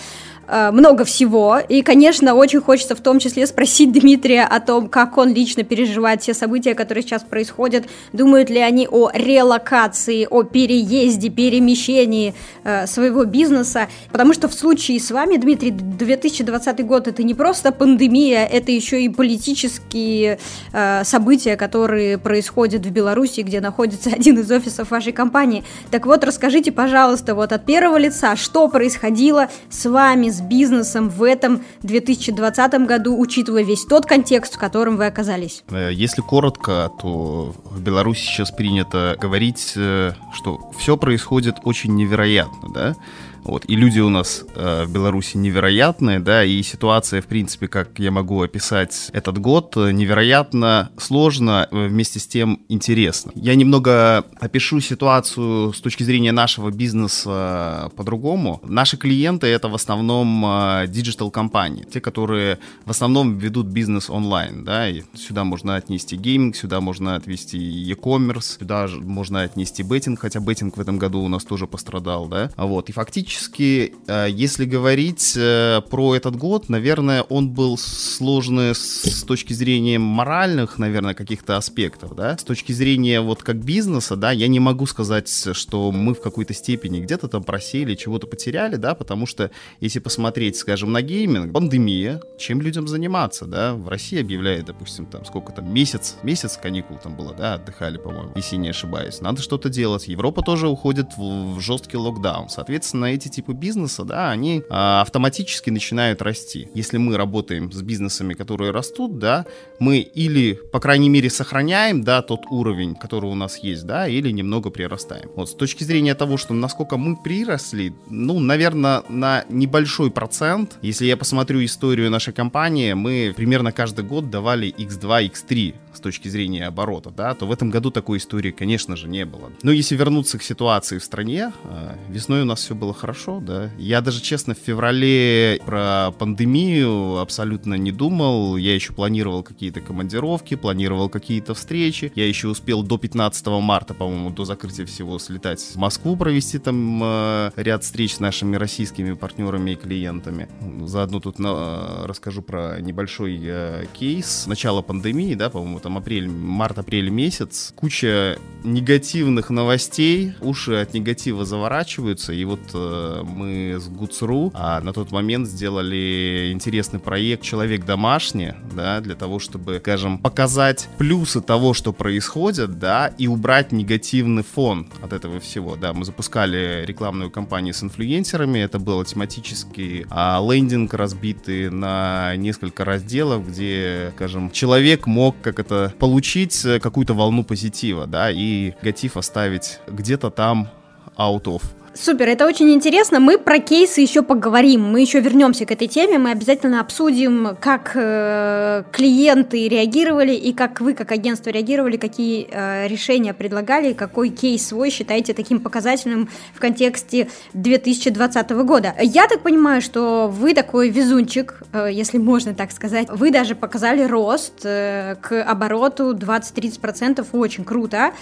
[0.48, 1.58] много всего.
[1.58, 6.22] И, конечно, очень хочется в том числе спросить Дмитрия о том, как он лично переживает
[6.22, 7.84] все события, которые сейчас происходят.
[8.12, 13.88] Думают ли они о релокации, о переезде, перемещении э, своего бизнеса.
[14.10, 19.02] Потому что в случае с вами, Дмитрий, 2020 год это не просто пандемия, это еще
[19.02, 20.38] и политические
[20.72, 25.64] э, события, которые происходят в Беларуси, где находится один из офисов вашей компании.
[25.90, 31.22] Так вот, расскажите, пожалуйста, вот от первого лица, что происходило с вами, с бизнесом в
[31.22, 35.62] этом 2020 году, учитывая весь тот контекст, в котором вы оказались?
[35.70, 42.68] Э, если коротко, то в Беларуси сейчас принято говорить, э, что все происходит очень невероятно,
[42.72, 42.96] да?
[43.44, 43.64] Вот.
[43.66, 48.10] И люди у нас э, в Беларуси невероятные, да, и ситуация, в принципе, как я
[48.10, 53.32] могу описать этот год, э, невероятно сложно, э, вместе с тем интересно.
[53.34, 58.60] Я немного опишу ситуацию с точки зрения нашего бизнеса по-другому.
[58.62, 60.46] Наши клиенты— это в основном
[60.86, 66.80] digital-компании, те, которые в основном ведут бизнес онлайн, да, и сюда можно отнести гейминг, сюда
[66.80, 71.66] можно отвести e-commerce, сюда можно отнести беттинг, хотя беттинг в этом году у нас тоже
[71.66, 77.50] пострадал, да, вот, и фактически фактически, э, если говорить э, про этот год, наверное, он
[77.50, 82.36] был сложный с точки зрения моральных, наверное, каких-то аспектов, да.
[82.36, 86.54] С точки зрения вот как бизнеса, да, я не могу сказать, что мы в какой-то
[86.54, 92.20] степени где-то там просели, чего-то потеряли, да, потому что если посмотреть, скажем, на гейминг, пандемия,
[92.38, 97.16] чем людям заниматься, да, в России объявляет, допустим, там сколько там, месяц, месяц каникул там
[97.16, 99.20] было, да, отдыхали, по-моему, если не ошибаюсь.
[99.20, 100.08] Надо что-то делать.
[100.08, 102.48] Европа тоже уходит в, в жесткий локдаун.
[102.48, 106.68] Соответственно, эти эти типы бизнеса, да, они а, автоматически начинают расти.
[106.74, 109.46] Если мы работаем с бизнесами, которые растут, да,
[109.78, 114.30] мы или, по крайней мере, сохраняем, да, тот уровень, который у нас есть, да, или
[114.30, 115.30] немного прирастаем.
[115.36, 121.06] Вот с точки зрения того, что насколько мы приросли, ну, наверное, на небольшой процент, если
[121.06, 126.66] я посмотрю историю нашей компании, мы примерно каждый год давали x2, x3 с точки зрения
[126.66, 129.50] оборота, да, то в этом году такой истории, конечно же, не было.
[129.62, 133.70] Но если вернуться к ситуации в стране, а, весной у нас все было хорошо, да.
[133.78, 138.56] Я даже, честно, в феврале про пандемию абсолютно не думал.
[138.56, 142.12] Я еще планировал какие-то командировки, планировал какие-то встречи.
[142.14, 147.00] Я еще успел до 15 марта, по-моему, до закрытия всего слетать в Москву, провести там
[147.02, 150.48] э, ряд встреч с нашими российскими партнерами и клиентами.
[150.84, 154.46] Заодно тут на, расскажу про небольшой э, кейс.
[154.46, 157.72] Начало пандемии, да, по-моему, там апрель, март-апрель месяц.
[157.76, 164.92] Куча негативных новостей, уши от негатива заворачиваются, и вот э, мы с Гуцру а, на
[164.92, 171.74] тот момент сделали интересный проект «Человек домашний», да, для того, чтобы, скажем, показать плюсы того,
[171.74, 175.92] что происходит, да, и убрать негативный фон от этого всего, да.
[175.92, 183.48] Мы запускали рекламную кампанию с инфлюенсерами, это был тематический а, лендинг, разбитый на несколько разделов,
[183.48, 189.80] где, скажем, человек мог как это получить э, какую-то волну позитива, да, и негатив оставить
[189.86, 190.68] где-то там
[191.16, 191.62] out of.
[191.94, 193.20] Супер, это очень интересно.
[193.20, 194.82] Мы про кейсы еще поговорим.
[194.82, 196.18] Мы еще вернемся к этой теме.
[196.18, 202.88] Мы обязательно обсудим, как э, клиенты реагировали и как вы, как агентство, реагировали, какие э,
[202.88, 208.94] решения предлагали, какой кейс свой считаете таким показательным в контексте 2020 года.
[208.98, 213.08] Я так понимаю, что вы такой везунчик, э, если можно так сказать.
[213.10, 217.26] Вы даже показали рост э, к обороту 20-30%.
[217.32, 218.12] Очень круто.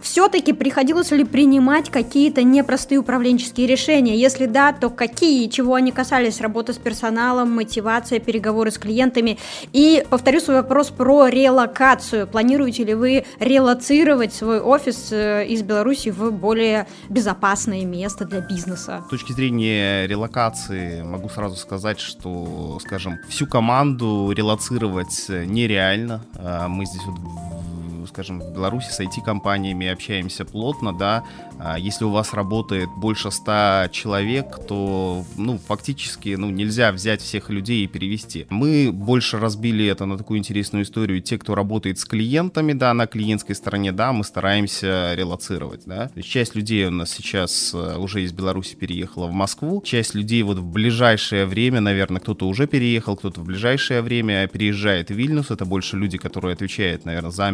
[0.00, 4.16] Все-таки приходилось ли принимать какие-то непростые управленческие решения?
[4.16, 6.40] Если да, то какие, чего они касались?
[6.40, 9.38] Работа с персоналом, мотивация, переговоры с клиентами.
[9.72, 12.26] И повторю свой вопрос про релокацию.
[12.26, 19.02] Планируете ли вы релацировать свой офис э, из Беларуси в более безопасное место для бизнеса?
[19.06, 26.24] С точки зрения релокации могу сразу сказать, что, скажем, всю команду релацировать нереально.
[26.36, 27.16] А, мы здесь вот
[28.06, 31.24] скажем, в Беларуси с IT-компаниями общаемся плотно, да,
[31.78, 37.84] если у вас работает больше 100 человек, то, ну, фактически, ну, нельзя взять всех людей
[37.84, 38.46] и перевести.
[38.50, 41.20] Мы больше разбили это на такую интересную историю.
[41.20, 46.08] Те, кто работает с клиентами, да, на клиентской стороне, да, мы стараемся релацировать, да.
[46.08, 50.14] То есть часть людей у нас сейчас э, уже из Беларуси переехала в Москву, часть
[50.14, 55.14] людей вот в ближайшее время, наверное, кто-то уже переехал, кто-то в ближайшее время переезжает в
[55.14, 55.50] Вильнюс.
[55.50, 57.52] Это больше люди, которые отвечают, наверное, за,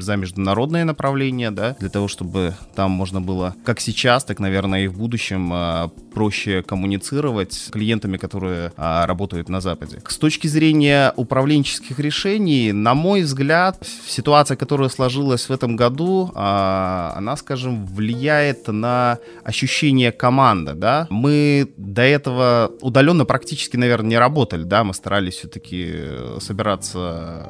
[0.00, 4.88] за международное направление, да, для того, чтобы там можно было, как сейчас, так, наверное, и
[4.88, 10.00] в будущем а, проще коммуницировать с клиентами, которые а, работают на Западе.
[10.08, 17.12] С точки зрения управленческих решений, на мой взгляд, ситуация, которая сложилась в этом году, а,
[17.16, 21.06] она, скажем, влияет на ощущение команды, да.
[21.10, 27.46] Мы до этого удаленно практически, наверное, не работали, да, мы старались все-таки э, собираться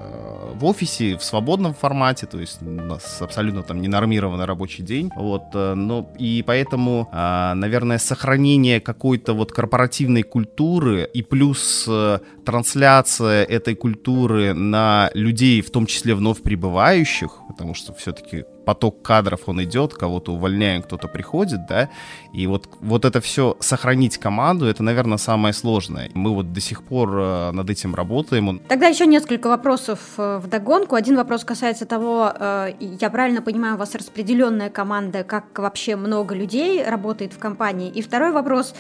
[0.55, 5.43] в офисе в свободном формате, то есть у нас абсолютно там ненормированный рабочий день, вот,
[5.75, 13.75] но и поэтому, а, наверное, сохранение какой-то вот корпоративной культуры и плюс э, трансляция этой
[13.75, 19.95] культуры на людей, в том числе вновь прибывающих, потому что все-таки поток кадров, он идет,
[19.95, 21.89] кого-то увольняем, кто-то приходит, да,
[22.33, 26.11] и вот, вот это все сохранить команду, это, наверное, самое сложное.
[26.15, 28.61] Мы вот до сих пор э, над этим работаем.
[28.69, 30.97] Тогда еще несколько вопросов э, в догонку.
[30.97, 36.35] Один вопрос касается того, э, я правильно понимаю, у вас распределенная команда, как вообще много
[36.35, 37.89] людей работает в компании?
[37.91, 38.75] И второй вопрос,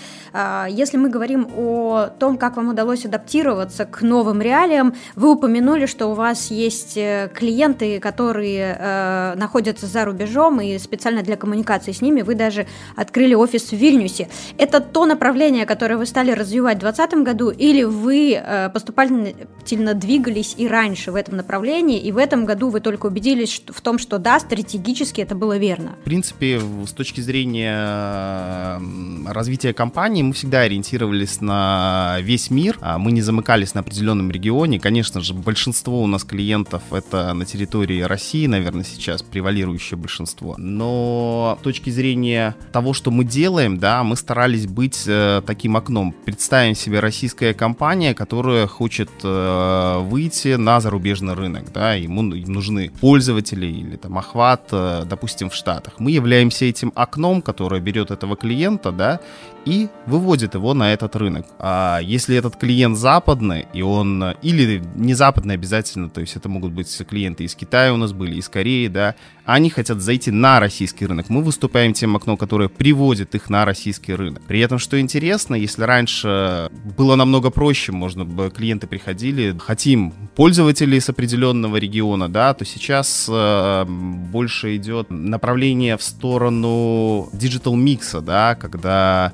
[0.68, 6.08] если мы говорим о том, как вам удалось адаптироваться к новым реалиям, вы упомянули, что
[6.08, 12.22] у вас есть клиенты, которые находятся находятся за рубежом, и специально для коммуникации с ними
[12.22, 14.28] вы даже открыли офис в Вильнюсе.
[14.58, 20.54] Это то направление, которое вы стали развивать в 2020 году, или вы э, поступательно двигались
[20.58, 24.18] и раньше в этом направлении, и в этом году вы только убедились в том, что
[24.18, 25.96] да, стратегически это было верно?
[26.02, 28.80] В принципе, с точки зрения
[29.26, 34.80] развития компании, мы всегда ориентировались на весь мир, а мы не замыкались на определенном регионе.
[34.80, 40.54] Конечно же, большинство у нас клиентов это на территории России, наверное, сейчас превалирует превалирующее большинство.
[40.58, 46.14] Но с точки зрения того, что мы делаем, да, мы старались быть э, таким окном.
[46.24, 53.66] Представим себе российская компания, которая хочет э, выйти на зарубежный рынок, да, ему нужны пользователи
[53.66, 55.94] или там охват, э, допустим, в Штатах.
[55.98, 59.20] Мы являемся этим окном, которое берет этого клиента, да,
[59.66, 61.44] и выводит его на этот рынок.
[61.58, 66.72] А если этот клиент западный, и он, или не западный обязательно, то есть это могут
[66.72, 71.06] быть клиенты из Китая у нас были, из Кореи, да, они хотят зайти на российский
[71.06, 71.28] рынок.
[71.28, 74.42] Мы выступаем тем окном, которое приводит их на российский рынок.
[74.46, 81.00] При этом, что интересно, если раньше было намного проще, можно бы клиенты приходили, хотим пользователей
[81.00, 88.54] с определенного региона, да, то сейчас э, больше идет направление в сторону digital микса, да,
[88.54, 89.32] когда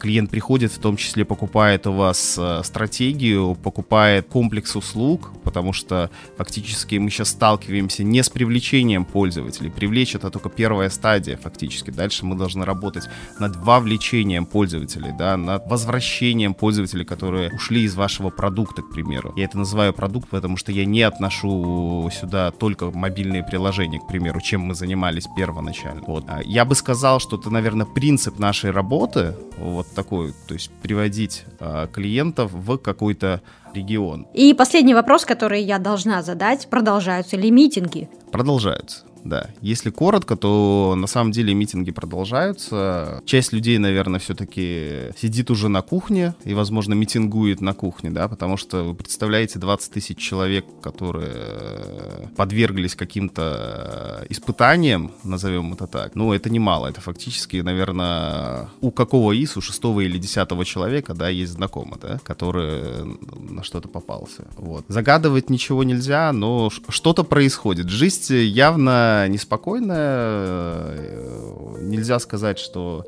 [0.00, 6.10] клиент приходит, в том числе покупает у вас э, стратегию, покупает комплекс услуг, потому что
[6.36, 9.70] фактически мы сейчас сталкиваемся не с привлечением пользователей.
[9.70, 11.90] Привлечь это только первая стадия фактически.
[11.90, 13.08] Дальше мы должны работать
[13.38, 19.32] над вовлечением пользователей, да, над возвращением пользователей, которые ушли из вашего продукта, к примеру.
[19.36, 24.40] Я это называю продукт, потому что я не отношу сюда только мобильные приложения, к примеру,
[24.40, 26.02] чем мы занимались первоначально.
[26.06, 26.24] Вот.
[26.28, 29.34] А я бы сказал, что это, наверное, принцип нашей работы,
[29.72, 33.42] вот такой, то есть приводить э, клиентов в какой-то
[33.74, 34.26] регион.
[34.34, 38.08] И последний вопрос, который я должна задать, продолжаются ли митинги?
[38.32, 39.50] Продолжаются да.
[39.60, 43.22] Если коротко, то на самом деле митинги продолжаются.
[43.24, 48.56] Часть людей, наверное, все-таки сидит уже на кухне и, возможно, митингует на кухне, да, потому
[48.56, 56.14] что вы представляете 20 тысяч человек, которые подверглись каким-то испытаниям, назовем это так.
[56.14, 61.28] Ну, это немало, это фактически, наверное, у какого из, у шестого или десятого человека, да,
[61.28, 63.04] есть знакомый, да, который
[63.36, 64.46] на что-то попался.
[64.56, 64.84] Вот.
[64.88, 67.88] Загадывать ничего нельзя, но что-то происходит.
[67.88, 69.96] Жизнь явно неспокойная.
[69.98, 73.06] Э, нельзя сказать, что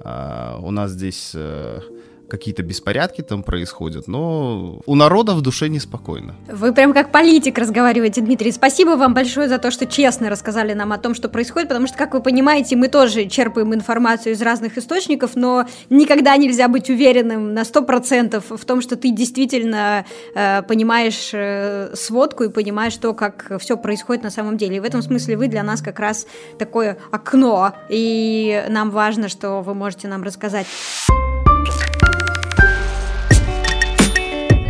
[0.00, 1.80] а, у нас здесь э,
[2.28, 6.34] какие-то беспорядки там происходят, но у народа в душе неспокойно.
[6.48, 8.52] Вы прям как политик разговариваете, Дмитрий.
[8.52, 11.96] Спасибо вам большое за то, что честно рассказали нам о том, что происходит, потому что,
[11.96, 17.54] как вы понимаете, мы тоже черпаем информацию из разных источников, но никогда нельзя быть уверенным
[17.54, 23.52] на 100% в том, что ты действительно э, понимаешь э, сводку и понимаешь то, как
[23.60, 24.76] все происходит на самом деле.
[24.76, 26.26] И в этом смысле вы для нас как раз
[26.58, 30.66] такое окно, и нам важно, что вы можете нам рассказать.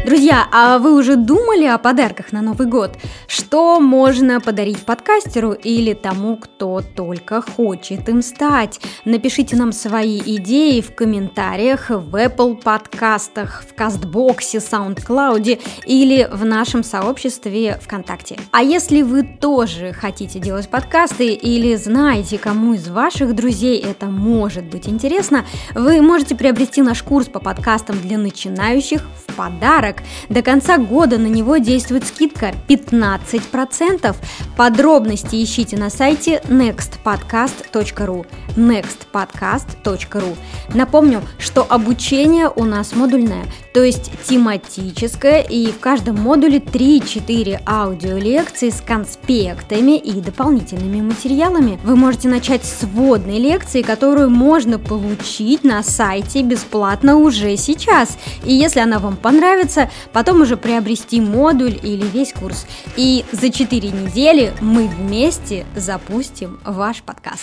[0.06, 2.92] Друзья, а вы уже думали о подарках на Новый год?
[3.26, 8.80] Что можно подарить подкастеру или тому, кто только хочет им стать?
[9.04, 16.84] Напишите нам свои идеи в комментариях в Apple подкастах, в Кастбоксе, SoundCloud или в нашем
[16.84, 18.38] сообществе ВКонтакте.
[18.52, 24.66] А если вы тоже хотите делать подкасты или знаете, кому из ваших друзей это может
[24.66, 29.95] быть интересно, вы можете приобрести наш курс по подкастам для начинающих в подарок.
[30.28, 34.16] До конца года на него действует скидка 15%.
[34.56, 40.36] Подробности ищите на сайте nextpodcast.ru nextpodcast.ru
[40.74, 43.44] Напомню, что обучение у нас модульное,
[43.76, 51.78] то есть тематическое, и в каждом модуле 3-4 аудиолекции с конспектами и дополнительными материалами.
[51.84, 58.16] Вы можете начать с вводной лекции, которую можно получить на сайте бесплатно уже сейчас.
[58.46, 62.66] И если она вам понравится, потом уже приобрести модуль или весь курс.
[62.96, 67.42] И за 4 недели мы вместе запустим ваш подкаст.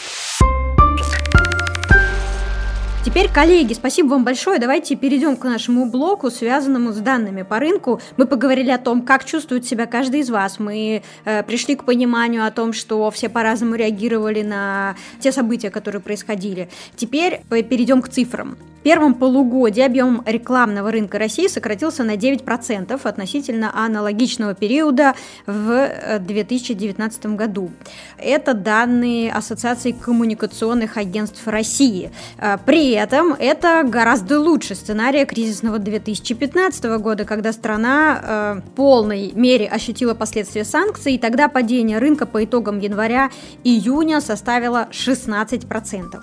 [3.06, 4.60] Теперь, коллеги, спасибо вам большое.
[4.60, 8.00] Давайте перейдем к нашему блоку, связанному с данными по рынку.
[8.16, 10.58] Мы поговорили о том, как чувствует себя каждый из вас.
[10.58, 16.02] Мы э, пришли к пониманию о том, что все по-разному реагировали на те события, которые
[16.02, 16.70] происходили.
[16.96, 24.54] Теперь перейдем к цифрам первом полугодии объем рекламного рынка России сократился на 9% относительно аналогичного
[24.54, 25.14] периода
[25.48, 27.72] в 2019 э, году.
[28.18, 32.12] Это данные Ассоциации коммуникационных агентств России.
[32.38, 39.32] Э, при этом это гораздо лучше сценария кризисного 2015 года, когда страна э, в полной
[39.34, 46.22] мере ощутила последствия санкций, и тогда падение рынка по итогам января-июня составило 16%.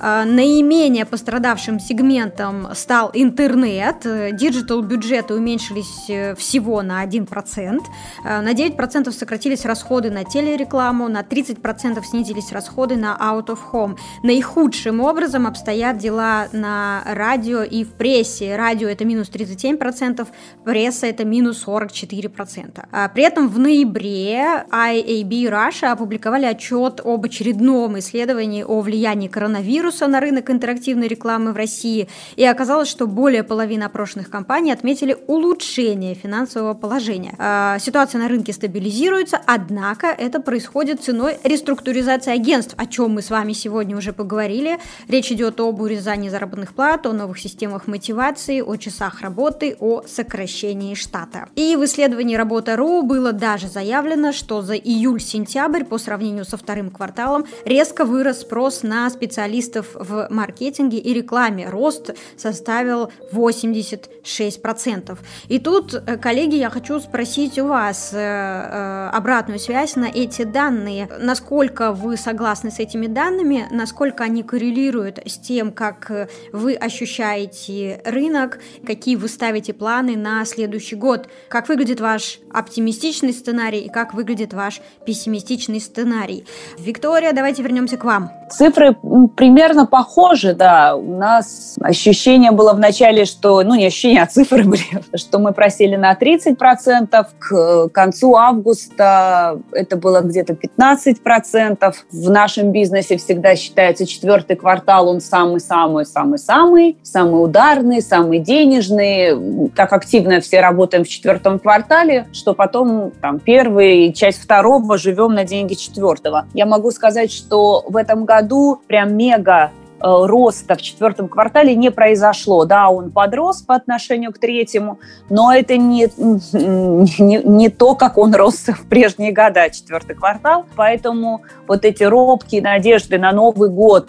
[0.00, 7.80] Наименее пострадавшим сегментом стал интернет, digital бюджеты уменьшились э, всего на 1%,
[8.24, 13.96] э, на 9% сократились расходы на телерекламу, на 30% снизились расходы на out of home.
[14.22, 18.56] Наихудшим образом обстоят дела на радио и в прессе.
[18.56, 20.26] Радио это минус 37%,
[20.64, 22.84] пресса это минус 44%.
[22.92, 29.85] А при этом в ноябре IAB Russia опубликовали отчет об очередном исследовании о влиянии коронавируса
[30.06, 35.16] на рынок интерактивной рекламы в России России, и оказалось, что более половины опрошенных компаний отметили
[35.26, 37.34] улучшение финансового положения.
[37.38, 43.30] А, ситуация на рынке стабилизируется, однако это происходит ценой реструктуризации агентств, о чем мы с
[43.30, 44.78] вами сегодня уже поговорили.
[45.08, 50.94] Речь идет об урезании заработных плат, о новых системах мотивации, о часах работы, о сокращении
[50.94, 51.48] штата.
[51.56, 57.44] И в исследовании Работа.ру было даже заявлено, что за июль-сентябрь по сравнению со вторым кварталом
[57.64, 65.18] резко вырос спрос на специалистов в маркетинге и рекламе рост составил 86%.
[65.48, 70.42] И тут, э, коллеги, я хочу спросить у вас э, э, обратную связь на эти
[70.42, 71.08] данные.
[71.20, 76.10] Насколько вы согласны с этими данными, насколько они коррелируют с тем, как
[76.52, 83.80] вы ощущаете рынок, какие вы ставите планы на следующий год, как выглядит ваш оптимистичный сценарий
[83.80, 86.44] и как выглядит ваш пессимистичный сценарий.
[86.78, 88.30] Виктория, давайте вернемся к вам.
[88.50, 88.94] Цифры
[89.36, 90.96] примерно похожи, да.
[90.96, 94.82] У нас ощущение было вначале, что, ну, не ощущение, а цифры были,
[95.14, 101.94] что мы просели на 30%, к концу августа это было где-то 15%.
[102.12, 109.70] В нашем бизнесе всегда считается четвертый квартал, он самый-самый-самый-самый, самый ударный, самый денежный.
[109.74, 115.44] Так активно все работаем в четвертом квартале, что потом там первый, часть второго живем на
[115.44, 116.46] деньги четвертого.
[116.54, 119.55] Я могу сказать, что в этом году прям мега Э,
[120.00, 122.64] роста в четвертом квартале не произошло.
[122.64, 124.98] Да, он подрос по отношению к третьему,
[125.30, 130.64] но это не, не, не то, как он рос в прежние года, четвертый квартал.
[130.76, 134.08] Поэтому вот эти робкие надежды на Новый год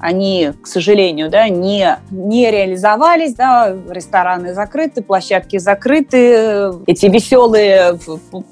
[0.00, 7.98] они, к сожалению, да, не, не реализовались, да, рестораны закрыты, площадки закрыты, эти веселые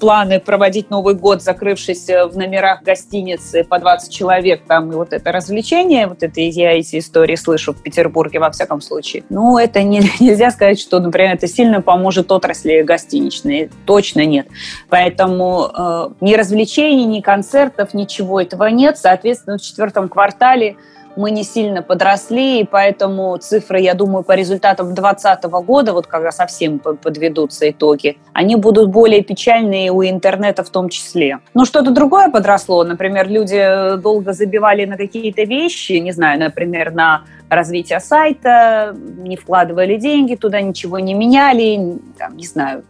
[0.01, 5.33] планы проводить Новый год, закрывшись в номерах гостиницы по 20 человек, там, и вот это
[5.33, 9.25] развлечение, вот это я эти истории слышу в Петербурге, во всяком случае.
[9.29, 14.49] Ну, это не, нельзя сказать, что, например, это сильно поможет отрасли гостиничной, точно нет.
[14.89, 20.77] Поэтому э, ни развлечений, ни концертов, ничего этого нет, соответственно, в четвертом квартале
[21.17, 26.33] мы не сильно подросли, и поэтому цифры, я думаю, по результатам 2020 года, вот когда
[26.33, 31.41] совсем подведутся итоги, они будут более печальные у интернета в том числе.
[31.55, 37.23] Но что-то другое подросло, например, люди долго забивали на какие-то вещи, не знаю, например, на
[37.49, 42.85] развитие сайта, не вкладывали деньги туда, ничего не меняли, там, не знаю,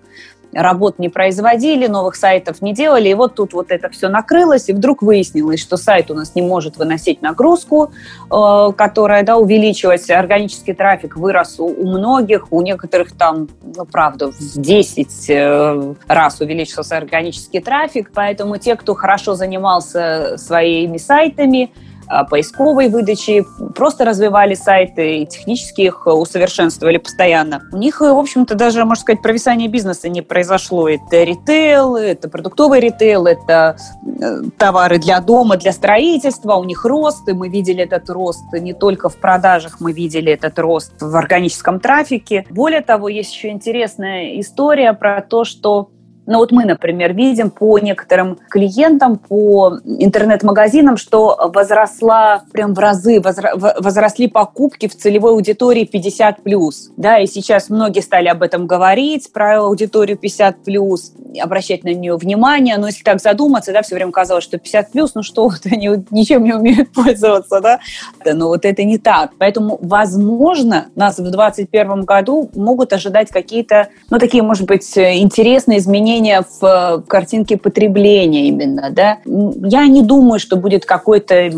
[0.55, 4.73] работ не производили, новых сайтов не делали, и вот тут вот это все накрылось, и
[4.73, 7.93] вдруг выяснилось, что сайт у нас не может выносить нагрузку,
[8.31, 14.39] э, которая, да, увеличилась, органический трафик вырос у, многих, у некоторых там, ну, правда, в
[14.39, 21.71] 10 э, раз увеличился органический трафик, поэтому те, кто хорошо занимался своими сайтами,
[22.31, 23.45] поисковой выдачи,
[23.75, 27.63] просто развивали сайты и технически их усовершенствовали постоянно.
[27.73, 30.89] У них, в общем-то, даже, можно сказать, провисание бизнеса не произошло.
[30.89, 33.77] Это ритейл, это продуктовый ритейл, это
[34.21, 36.55] э, товары для дома, для строительства.
[36.55, 40.59] У них рост, и мы видели этот рост не только в продажах, мы видели этот
[40.59, 42.47] рост в органическом трафике.
[42.51, 45.91] Более того, есть еще интересная история про то, что
[46.27, 53.21] ну вот мы, например, видим по некоторым клиентам, по интернет-магазинам, что возросла прям в разы,
[53.21, 56.73] возросли покупки в целевой аудитории 50+.
[56.97, 62.77] Да, и сейчас многие стали об этом говорить, про аудиторию 50+, обращать на нее внимание.
[62.79, 66.45] Но если так задуматься, да, все время казалось, что 50+, ну что, вот они ничем
[66.45, 67.81] не умеют пользоваться, да?
[68.25, 69.33] Но вот это не так.
[69.39, 76.14] Поэтому, возможно, нас в 2021 году могут ожидать какие-то, ну, такие, может быть, интересные изменения
[76.15, 79.19] изменения в картинке потребления именно, да.
[79.25, 81.51] Я не думаю, что будет какой-то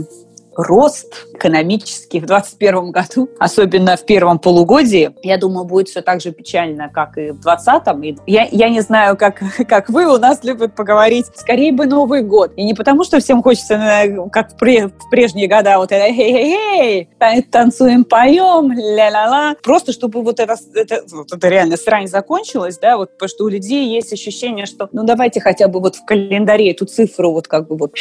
[0.57, 6.33] рост экономический в 2021 году, особенно в первом полугодии, я думаю, будет все так же
[6.33, 8.19] печально, как и в 2020.
[8.27, 12.53] Я, я не знаю, как, как вы, у нас любят поговорить, скорее бы Новый год.
[12.57, 16.13] И не потому, что всем хочется, э, как в, пре, в прежние года, вот это
[16.13, 17.09] хей-хей-хей,
[17.51, 19.57] танцуем, поем, ля-ля-ля.
[19.63, 23.49] Просто чтобы вот это, это, вот это реально срань закончилась, да, вот, потому что у
[23.49, 27.69] людей есть ощущение, что ну давайте хотя бы вот в календаре эту цифру вот как
[27.69, 27.95] бы вот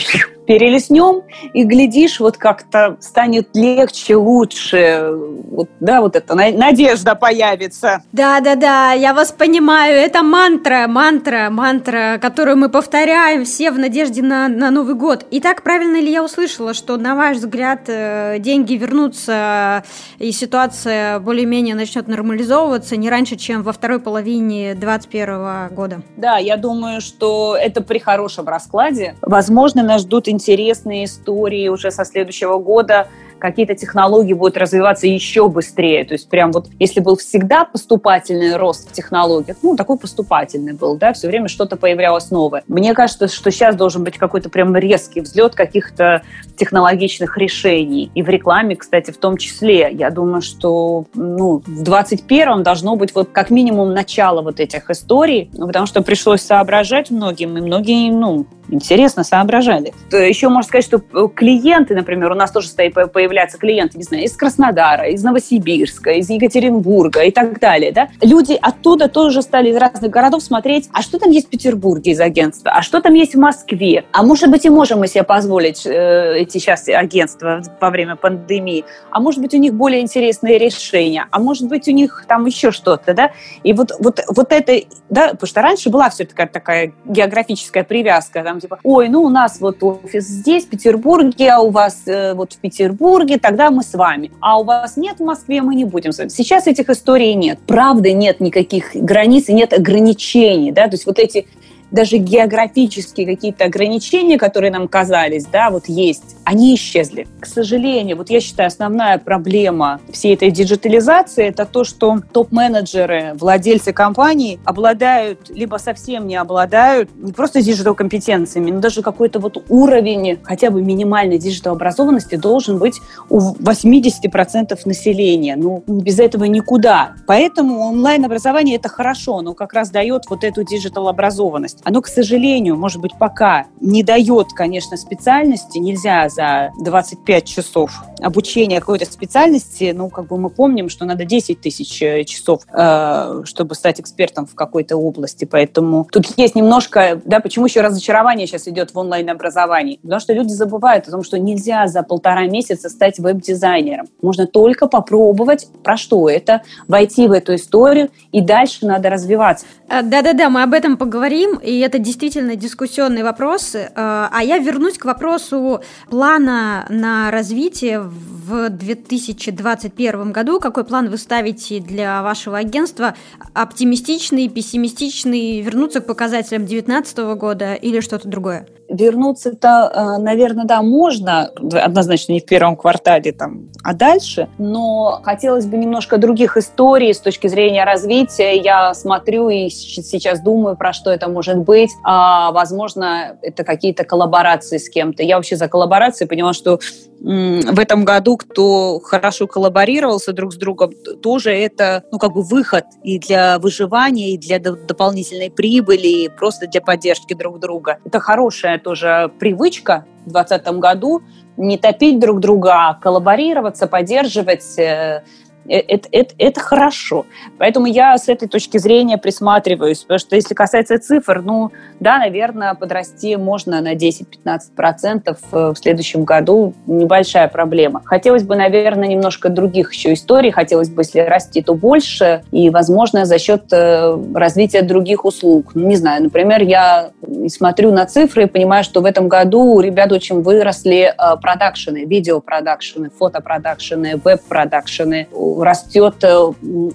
[0.47, 5.10] перелеснем, и глядишь, вот как-то станет легче, лучше.
[5.50, 8.04] Вот, да, вот эта надежда появится.
[8.12, 9.96] Да-да-да, я вас понимаю.
[9.96, 15.26] Это мантра, мантра, мантра, которую мы повторяем все в надежде на, на Новый год.
[15.32, 19.84] И так правильно ли я услышала, что, на ваш взгляд, э, деньги вернутся
[20.20, 26.02] и ситуация более-менее начнет нормализовываться не раньше, чем во второй половине 2021 года?
[26.16, 29.16] Да, я думаю, что это при хорошем раскладе.
[29.24, 33.08] Возможно, нас ждут интересные истории уже со следующего следующего года
[33.40, 36.06] какие-то технологии будут развиваться еще быстрее.
[36.06, 40.98] То есть прям вот если был всегда поступательный рост в технологиях, ну, такой поступательный был,
[40.98, 42.64] да, все время что-то появлялось новое.
[42.68, 46.24] Мне кажется, что сейчас должен быть какой-то прям резкий взлет каких-то
[46.58, 48.12] технологичных решений.
[48.16, 49.90] И в рекламе, кстати, в том числе.
[49.92, 55.50] Я думаю, что ну, в 21-м должно быть вот как минимум начало вот этих историй,
[55.54, 59.94] ну, потому что пришлось соображать многим, и многие, ну, интересно соображали.
[60.12, 62.94] Еще можно сказать, что клиенты, например, у нас тоже стоит
[63.28, 68.58] появляться клиенты, не знаю, из Краснодара, из Новосибирска, из Екатеринбурга и так далее, да, люди
[68.62, 72.72] оттуда тоже стали из разных городов смотреть, а что там есть в Петербурге из агентства,
[72.72, 76.38] а что там есть в Москве, а может быть и можем мы себе позволить э,
[76.38, 81.40] эти сейчас агентства во время пандемии, а может быть у них более интересные решения, а
[81.40, 83.32] может быть у них там еще что-то, да,
[83.64, 88.60] и вот, вот, вот это, да, потому что раньше была все-таки такая географическая привязка, там
[88.60, 92.54] типа, ой, ну у нас вот офис здесь, в Петербурге, а у вас э, вот
[92.54, 94.32] в Петербурге, Петербурге, тогда мы с вами.
[94.39, 96.30] А у вас нет в Москве, мы не будем с вами.
[96.30, 97.59] Сейчас этих историй нет.
[97.66, 100.72] Правда, нет никаких границ нет ограничений.
[100.72, 100.88] Да?
[100.88, 101.47] То есть вот эти
[101.92, 107.28] даже географические какие-то ограничения, которые нам казались, да, вот есть, они исчезли.
[107.40, 113.94] К сожалению, вот я считаю, основная проблема всей этой диджитализации– это то, что топ-менеджеры, владельцы
[113.94, 120.70] компаний обладают, либо совсем не обладают не просто digital-компетенциями, но даже какой-то вот уровень хотя
[120.70, 122.96] бы минимальной диджитал-образованности должен быть
[123.30, 125.56] у 80% населения.
[125.56, 127.14] Ну, без этого никуда.
[127.28, 133.00] Поэтому онлайн-образование– это хорошо, но как раз дает вот эту диджитал-образованность оно, к сожалению, может
[133.00, 140.28] быть, пока не дает, конечно, специальности, нельзя за 25 часов обучения какой-то специальности, ну, как
[140.28, 144.98] бы мы помним, что надо 10 тысяч э, часов, э, чтобы стать экспертом в какой-то
[144.98, 150.00] области, поэтому тут есть немножко, да, почему еще разочарование сейчас идет в онлайн-образовании?
[150.02, 154.08] Потому что люди забывают о том, что нельзя за полтора месяца стать веб-дизайнером.
[154.24, 159.68] Можно только попробовать, про что это, войти в эту историю, и дальше надо развиваться.
[159.88, 163.76] Э, да-да-да, мы об этом поговорим, и это действительно дискуссионный вопрос.
[163.76, 170.59] Э, а я вернусь к вопросу плана на развитие в 2021 году.
[170.59, 173.16] Какой план вы ставите для вашего агентства?
[173.53, 178.68] Оптимистичный, пессимистичный, вернуться к показателям 2019 года или что-то другое?
[178.90, 185.66] Вернуться-то, э, наверное, да, можно, однозначно не в первом квартале, там, а дальше, но хотелось
[185.66, 188.58] бы немножко других историй с точки зрения развития.
[188.58, 191.92] Я смотрю и сейчас думаю, про что это может быть.
[192.04, 195.24] А, возможно, это какие-то коллаборации с кем-то.
[195.24, 196.80] Я вообще за коллаборации поняла, что
[197.22, 200.92] в этом году, кто хорошо коллаборировался друг с другом,
[201.24, 206.68] тоже это, ну, как бы выход и для выживания, и для дополнительной прибыли, и просто
[206.68, 207.98] для поддержки друг друга.
[208.06, 211.22] Это хорошая тоже привычка в 2020 году
[211.58, 215.24] не топить друг друга, а коллаборироваться, поддерживать, э,
[215.68, 217.26] это, это, это хорошо.
[217.57, 222.74] Поэтому я с этой точки зрения присматриваюсь, потому что если касается цифр, ну, да, наверное,
[222.74, 228.01] подрасти можно на 10-15% в следующем году, небольшая проблема.
[228.05, 233.26] Хотелось бы, наверное, немножко других еще историй, хотелось бы, если расти, то больше, и, возможно,
[233.26, 235.72] за счет э, развития других услуг.
[235.74, 237.11] Ну, не знаю, например, я
[237.47, 242.05] смотрю на цифры и понимаю, что в этом году у ребят очень выросли э, продакшены,
[242.05, 245.28] видеопродакшены, фотопродакшены, веб-продакшены,
[245.64, 246.51] растет э,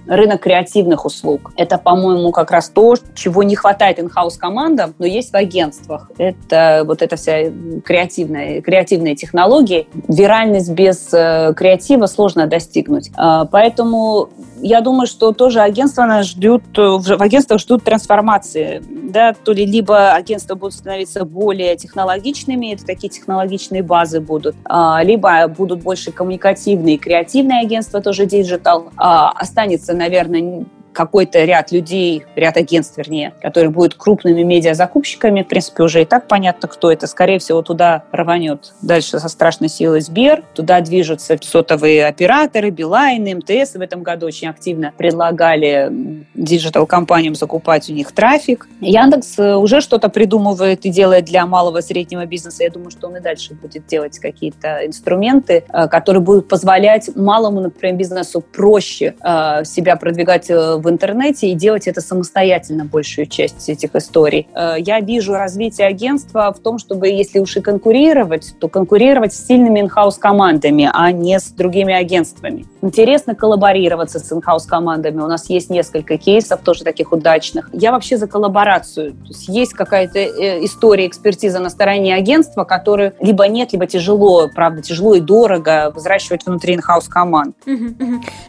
[0.06, 1.52] рынок креативных услуг.
[1.56, 6.10] Это, по-моему, как раз то, чего не хватает инхаус командам, но есть в агентствах.
[6.18, 7.50] Это вот эта вся
[7.84, 9.86] креативная, креативные технологии.
[10.08, 13.10] Виральность без э, креатива сложно достигнуть.
[13.16, 14.28] А, поэтому
[14.62, 18.82] я думаю, что тоже агентство нас ждет, э, в агентствах ждут трансформации.
[19.10, 25.02] Да, то ли либо агентства будут становиться более технологичными, это такие технологичные базы будут, а,
[25.02, 28.90] либо будут больше коммуникативные, креативные агентства тоже digital.
[28.96, 35.42] А, останется, наверное, какой-то ряд людей, ряд агентств, вернее, которые будут крупными медиазакупщиками.
[35.42, 37.06] В принципе, уже и так понятно, кто это.
[37.06, 40.42] Скорее всего, туда рванет дальше со страшной силой Сбер.
[40.54, 47.92] Туда движутся сотовые операторы, Билайн, МТС в этом году очень активно предлагали digital-компаниям закупать у
[47.92, 48.68] них трафик.
[48.80, 52.64] Яндекс э, уже что-то придумывает и делает для малого и среднего бизнеса.
[52.64, 57.60] Я думаю, что он и дальше будет делать какие-то инструменты, э, которые будут позволять малому,
[57.60, 63.94] например, бизнесу проще э, себя продвигать в интернете и делать это самостоятельно, большую часть этих
[63.94, 64.48] историй.
[64.54, 69.46] Э, я вижу развитие агентства в том, чтобы, если уж и конкурировать, то конкурировать с
[69.46, 72.66] сильными инхаус командами, а не с другими агентствами.
[72.82, 75.20] Интересно коллаборироваться с инхаус командами.
[75.20, 77.70] У нас есть несколько кейсов, тоже таких удачных.
[77.72, 79.12] Я вообще за коллаборацию.
[79.12, 84.48] То есть есть какая-то э, история, экспертиза на стороне агентства, которую либо нет, либо тяжело,
[84.54, 87.56] правда, тяжело и дорого взращивать внутри инхаус команд.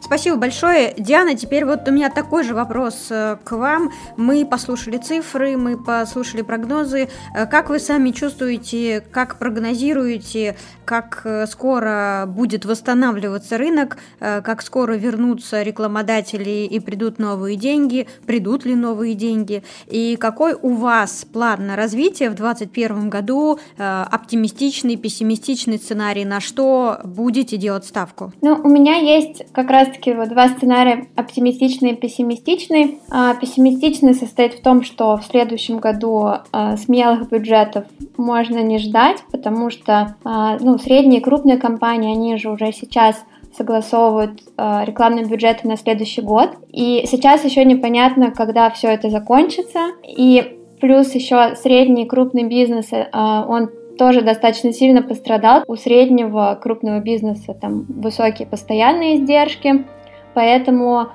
[0.01, 0.93] Спасибо большое.
[0.97, 2.20] Диана, теперь вот у меня такой
[2.51, 3.91] же вопрос э, к вам.
[4.17, 7.09] Мы послушали цифры, мы послушали прогнозы.
[7.35, 10.55] Э, как вы сами чувствуете, как прогнозируете,
[10.85, 18.65] как э, скоро будет восстанавливаться рынок, как скоро вернутся рекламодатели и придут новые деньги, придут
[18.65, 25.77] ли новые деньги, и какой у вас план на развитие в 2021 году, оптимистичный, пессимистичный
[25.77, 28.31] сценарий, на что будете делать ставку?
[28.41, 32.10] Ну, у меня есть как раз-таки вот два сценария, оптимистичный и пессимистичный.
[33.09, 37.85] А, пессимистичный состоит в том, что в следующем году а, смелых бюджетов
[38.17, 43.23] можно не ждать, потому что а, ну, средние и крупные компании, они же уже сейчас
[43.55, 46.51] согласовывают э, рекламные бюджеты на следующий год.
[46.71, 49.91] И сейчас еще непонятно, когда все это закончится.
[50.07, 55.63] И плюс еще средний и крупный бизнес, э, он тоже достаточно сильно пострадал.
[55.67, 59.85] У среднего крупного бизнеса там высокие постоянные издержки,
[60.33, 61.09] поэтому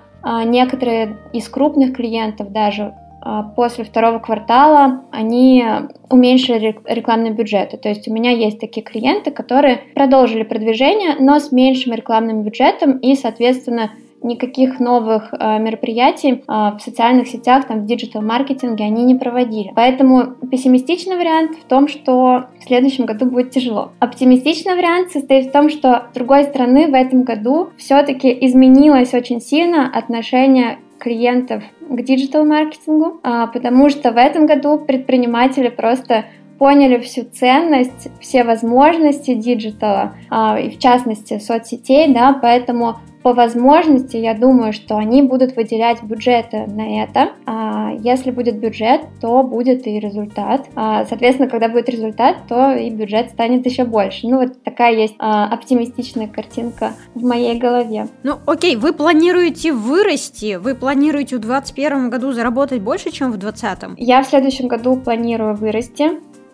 [0.44, 2.94] некоторые из крупных клиентов даже
[3.28, 5.64] а, после второго квартала они
[6.10, 7.76] уменьшили рекламные бюджеты.
[7.76, 12.98] То есть у меня есть такие клиенты, которые продолжили продвижение, но с меньшим рекламным бюджетом
[12.98, 13.90] и, соответственно,
[14.22, 19.72] никаких новых э, мероприятий э, в социальных сетях, там, в диджитал-маркетинге они не проводили.
[19.74, 23.92] Поэтому пессимистичный вариант в том, что в следующем году будет тяжело.
[24.00, 29.40] Оптимистичный вариант состоит в том, что, с другой стороны, в этом году все-таки изменилось очень
[29.40, 36.24] сильно отношение клиентов к digital-маркетингу, э, потому что в этом году предприниматели просто
[36.58, 42.96] поняли всю ценность, все возможности digital а, а, и в частности соцсетей, да, поэтому
[43.26, 47.32] по возможности, я думаю, что они будут выделять бюджеты на это.
[47.44, 50.66] А если будет бюджет, то будет и результат.
[50.76, 54.28] А, соответственно, когда будет результат, то и бюджет станет еще больше.
[54.28, 58.06] Ну, вот такая есть оптимистичная картинка в моей голове.
[58.22, 60.54] Ну, окей, вы планируете вырасти?
[60.54, 63.98] Вы планируете в 2021 году заработать больше, чем в 2020?
[63.98, 66.12] Я в следующем году планирую вырасти.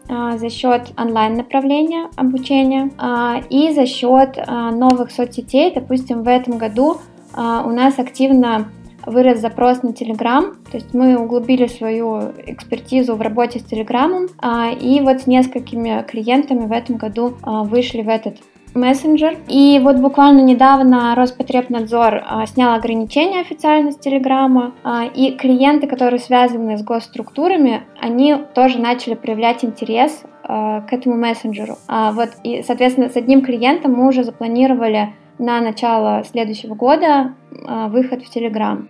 [0.08, 5.72] А, за счет онлайн-направления обучения а, и за счет а, новых соцсетей.
[5.72, 6.98] Допустим, в этом году
[7.34, 8.68] у нас активно
[9.06, 14.28] вырос запрос на Telegram, то есть мы углубили свою экспертизу в работе с Telegram,
[14.78, 18.36] и вот с несколькими клиентами в этом году вышли в этот
[18.74, 19.36] мессенджер.
[19.48, 26.20] И вот буквально недавно Роспотребнадзор а, снял ограничения официально с Телеграма, а, и клиенты, которые
[26.20, 31.76] связаны с госструктурами, они тоже начали проявлять интерес а, к этому мессенджеру.
[31.88, 37.34] Вот, и, соответственно, с одним клиентом мы уже запланировали на начало следующего года
[37.88, 38.88] выход в Телеграм.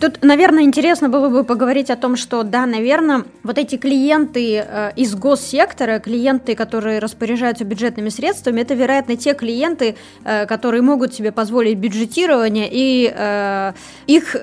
[0.00, 4.92] Тут, наверное, интересно было бы поговорить о том, что, да, наверное, вот эти клиенты э,
[4.96, 11.32] из госсектора, клиенты, которые распоряжаются бюджетными средствами, это, вероятно, те клиенты, э, которые могут себе
[11.32, 13.72] позволить бюджетирование, и э,
[14.06, 14.36] их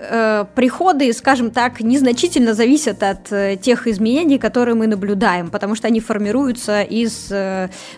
[0.55, 6.81] приходы, скажем так, незначительно зависят от тех изменений, которые мы наблюдаем, потому что они формируются
[6.81, 7.31] из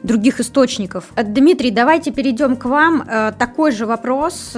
[0.03, 1.05] других источников.
[1.15, 3.07] Дмитрий, давайте перейдем к вам.
[3.37, 4.55] Такой же вопрос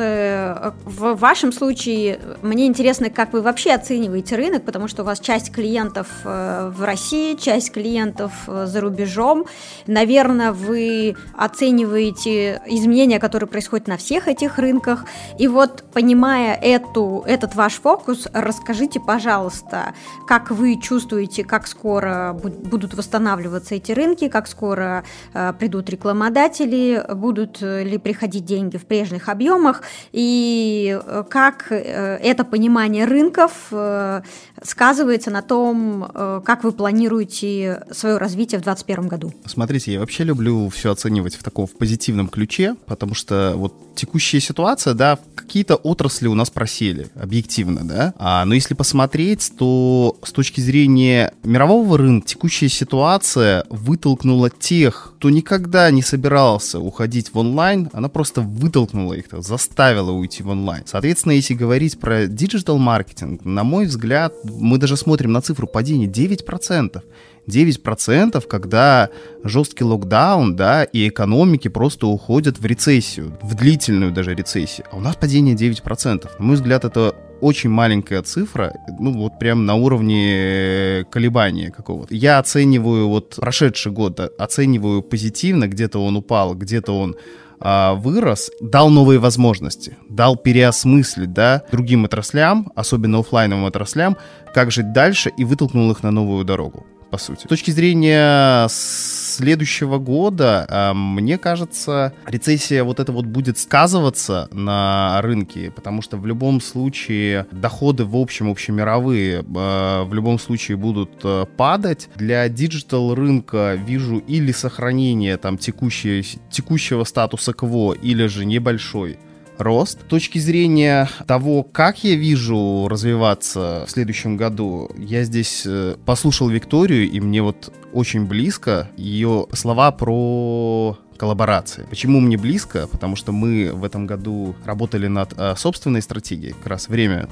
[0.85, 5.51] в вашем случае мне интересно, как вы вообще оцениваете рынок, потому что у вас часть
[5.51, 9.45] клиентов э, в России, часть клиентов э, за рубежом.
[9.87, 15.05] Наверное, вы оцениваете изменения, которые происходят на всех этих рынках.
[15.37, 19.93] И вот, понимая эту, этот ваш фокус, расскажите, пожалуйста,
[20.27, 25.03] как вы чувствуете, как скоро будут восстанавливаться эти рынки, как скоро
[25.33, 32.43] э, придут рекламодатели, будут ли приходить деньги в прежних объемах, и Э, как э, это
[32.43, 34.21] понимание рынков э,
[34.63, 36.11] сказывается на том,
[36.45, 39.33] как вы планируете свое развитие в 2021 году?
[39.45, 44.39] Смотрите, я вообще люблю все оценивать в таком в позитивном ключе, потому что вот текущая
[44.39, 48.13] ситуация, да, какие-то отрасли у нас просели, объективно, да.
[48.17, 55.29] А, но если посмотреть, то с точки зрения мирового рынка текущая ситуация вытолкнула тех, кто
[55.29, 60.58] никогда не собирался уходить в онлайн, она просто вытолкнула их, заставила уйти в онлайн.
[60.85, 66.07] Соответственно, если говорить про digital маркетинг, на мой взгляд, мы даже смотрим на цифру падения
[66.07, 67.01] 9%.
[67.47, 69.09] 9%, когда
[69.43, 74.85] жесткий локдаун, да, и экономики просто уходят в рецессию, в длительную даже рецессию.
[74.91, 76.29] А у нас падение 9%.
[76.37, 82.13] На мой взгляд, это очень маленькая цифра, ну вот прям на уровне колебания какого-то.
[82.13, 87.15] Я оцениваю вот прошедший год, оцениваю позитивно, где-то он упал, где-то он
[87.59, 94.17] а, вырос, дал новые возможности, дал переосмыслить, да, другим отраслям, особенно офлайновым отраслям,
[94.53, 97.45] как жить дальше и вытолкнул их на новую дорогу по сути.
[97.45, 105.21] С точки зрения следующего года, а, мне кажется, рецессия вот это вот будет сказываться на
[105.21, 111.11] рынке, потому что в любом случае доходы в общем, общемировые, а, в любом случае будут
[111.23, 112.09] а, падать.
[112.15, 119.19] Для digital рынка вижу или сохранение там текущего, текущего статуса-кво, или же небольшой
[119.59, 120.01] рост.
[120.01, 126.49] С точки зрения того, как я вижу развиваться в следующем году, я здесь э, послушал
[126.49, 131.85] Викторию, и мне вот очень близко ее слова про коллаборации.
[131.89, 132.87] Почему мне близко?
[132.87, 137.27] Потому что мы в этом году работали над э, собственной стратегией, как раз время,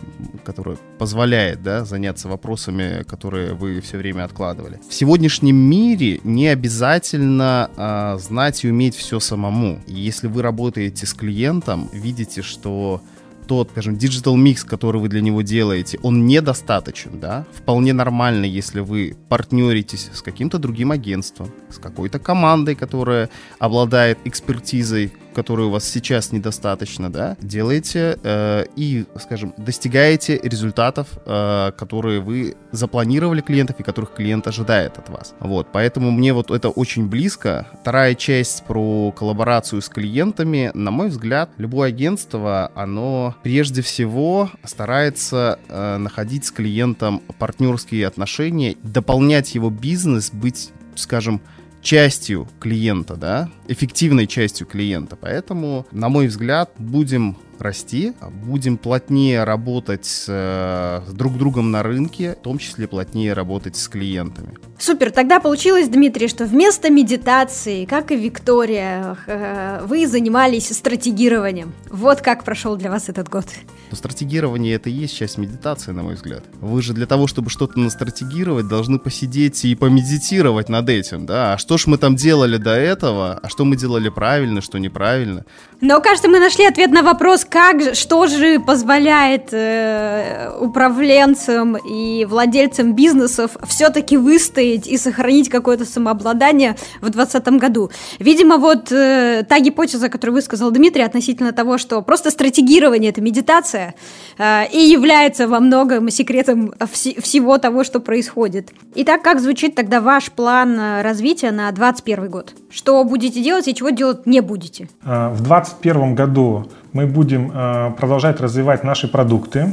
[0.45, 4.79] которое позволяет да, заняться вопросами, которые вы все время откладывали.
[4.89, 9.79] В сегодняшнем мире не обязательно э, знать и уметь все самому.
[9.87, 13.01] Если вы работаете с клиентом, видите, что
[13.47, 18.81] тот, скажем, digital микс, который вы для него делаете, он недостаточен, да, вполне нормально, если
[18.81, 23.29] вы партнеритесь с каким-то другим агентством, с какой-то командой, которая
[23.59, 31.71] обладает экспертизой которой у вас сейчас недостаточно, да, делаете э, и, скажем, достигаете результатов, э,
[31.77, 35.35] которые вы запланировали клиентов и которых клиент ожидает от вас.
[35.39, 37.67] Вот, поэтому мне вот это очень близко.
[37.81, 45.59] Вторая часть про коллаборацию с клиентами, на мой взгляд, любое агентство, оно прежде всего старается
[45.69, 51.41] э, находить с клиентом партнерские отношения, дополнять его бизнес, быть, скажем,
[51.81, 55.15] частью клиента, да, эффективной частью клиента.
[55.15, 62.35] Поэтому, на мой взгляд, будем расти, будем плотнее работать э, с друг другом на рынке,
[62.39, 64.55] в том числе плотнее работать с клиентами.
[64.79, 71.73] Супер, тогда получилось, Дмитрий, что вместо медитации, как и Виктория, э, вы занимались стратегированием.
[71.89, 73.45] Вот как прошел для вас этот год.
[73.89, 76.43] Но стратегирование это и есть часть медитации, на мой взгляд.
[76.61, 81.53] Вы же для того, чтобы что-то настратегировать, должны посидеть и помедитировать над этим, да?
[81.53, 83.39] А что ж мы там делали до этого?
[83.41, 85.45] А что мы делали правильно, что неправильно?
[85.81, 92.93] Но, кажется, мы нашли ответ на вопрос, как, что же позволяет э, управленцам и владельцам
[92.93, 97.91] бизнесов все-таки выстоять и сохранить какое-то самообладание в 2020 году?
[98.19, 103.95] Видимо, вот э, та гипотеза, которую высказал Дмитрий относительно того, что просто стратегирование– это медитация,
[104.37, 108.71] э, и является во многом секретом вс- всего того, что происходит.
[108.95, 112.53] Итак, как звучит тогда ваш план э, развития на 2021 год?
[112.69, 114.89] Что будете делать и чего делать не будете?
[115.03, 116.67] А, в 2021 году
[116.97, 119.67] мы будем а, продолжать развивать наши продукты.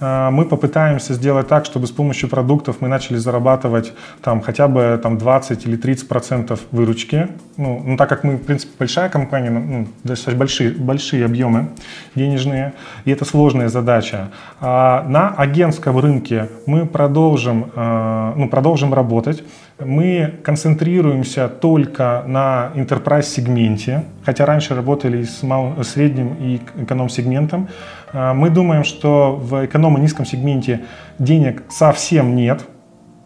[0.00, 3.92] А, мы попытаемся сделать так, чтобы с помощью продуктов мы начали зарабатывать
[4.22, 7.28] там, хотя бы там, 20 или 30 процентов выручки.
[7.56, 11.68] Ну, ну, так как мы, в принципе, большая компания, ну, достаточно большие, большие объемы
[12.14, 12.72] денежные,
[13.04, 14.30] и это сложная задача.
[14.60, 19.44] А на агентском рынке мы продолжим, ну, продолжим работать.
[19.78, 27.68] Мы концентрируемся только на enterprise сегменте, хотя раньше работали с малым, средним и эконом-сегментом.
[28.12, 30.82] А, мы думаем, что в эконом и низком сегменте
[31.18, 32.62] денег совсем нет,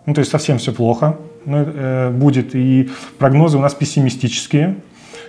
[0.06, 1.16] ну то есть совсем все плохо
[1.46, 4.76] ну, э, будет, и прогнозы у нас пессимистические.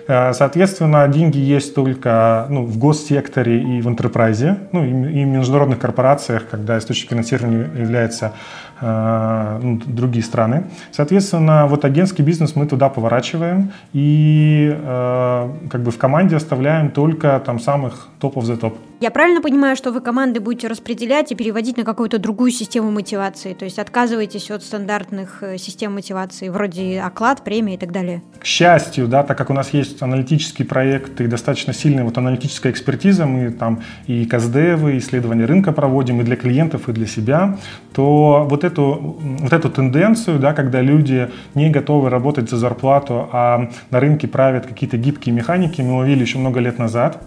[0.08, 5.78] А, соответственно, деньги есть только ну, в госсекторе и в интерпрайзе, ну, и, в международных
[5.78, 8.34] корпорациях, когда источник финансирования является
[8.78, 10.64] Э, ну, другие страны.
[10.92, 17.42] Соответственно, вот агентский бизнес мы туда поворачиваем и э, как бы в команде оставляем только
[17.44, 18.76] там самых топ of the топ.
[18.98, 23.52] Я правильно понимаю, что вы команды будете распределять и переводить на какую-то другую систему мотивации?
[23.52, 28.22] То есть отказываетесь от стандартных э, систем мотивации, вроде оклад, премия и так далее?
[28.38, 32.70] К счастью, да, так как у нас есть аналитический проект и достаточно сильная вот аналитическая
[32.70, 37.58] экспертиза, мы там и КСДВ, исследования рынка проводим и для клиентов, и для себя,
[37.92, 43.68] то вот эту, вот эту тенденцию, да, когда люди не готовы работать за зарплату, а
[43.90, 47.22] на рынке правят какие-то гибкие механики, мы увидели еще много лет назад.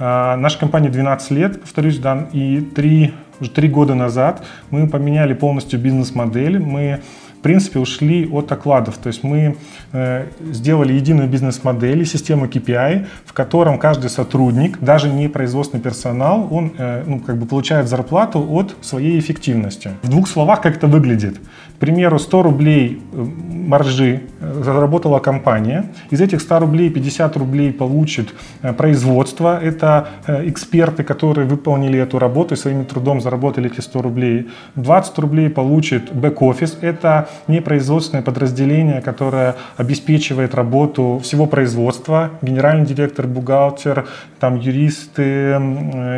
[0.00, 5.34] А, наша компания 12 лет, повторюсь, да, и 3, уже 3 года назад мы поменяли
[5.34, 6.58] полностью бизнес-модель.
[6.58, 7.00] Мы
[7.40, 8.98] в принципе, ушли от окладов.
[8.98, 9.56] То есть мы
[9.92, 16.46] э, сделали единую бизнес-модель и систему KPI, в котором каждый сотрудник, даже не производственный персонал,
[16.50, 19.92] он э, ну, как бы получает зарплату от своей эффективности.
[20.02, 21.40] В двух словах, как это выглядит.
[21.80, 23.26] К примеру, 100 рублей э,
[23.68, 25.84] маржи э, заработала компания.
[26.10, 29.58] Из этих 100 рублей 50 рублей получит э, производство.
[29.58, 34.48] Это эксперты, которые выполнили эту работу и своим трудом заработали эти 100 рублей.
[34.74, 36.76] 20 рублей получит бэк-офис.
[36.82, 42.30] Это непроизводственное подразделение, которое обеспечивает работу всего производства.
[42.42, 44.06] Генеральный директор, бухгалтер,
[44.38, 45.56] там юристы,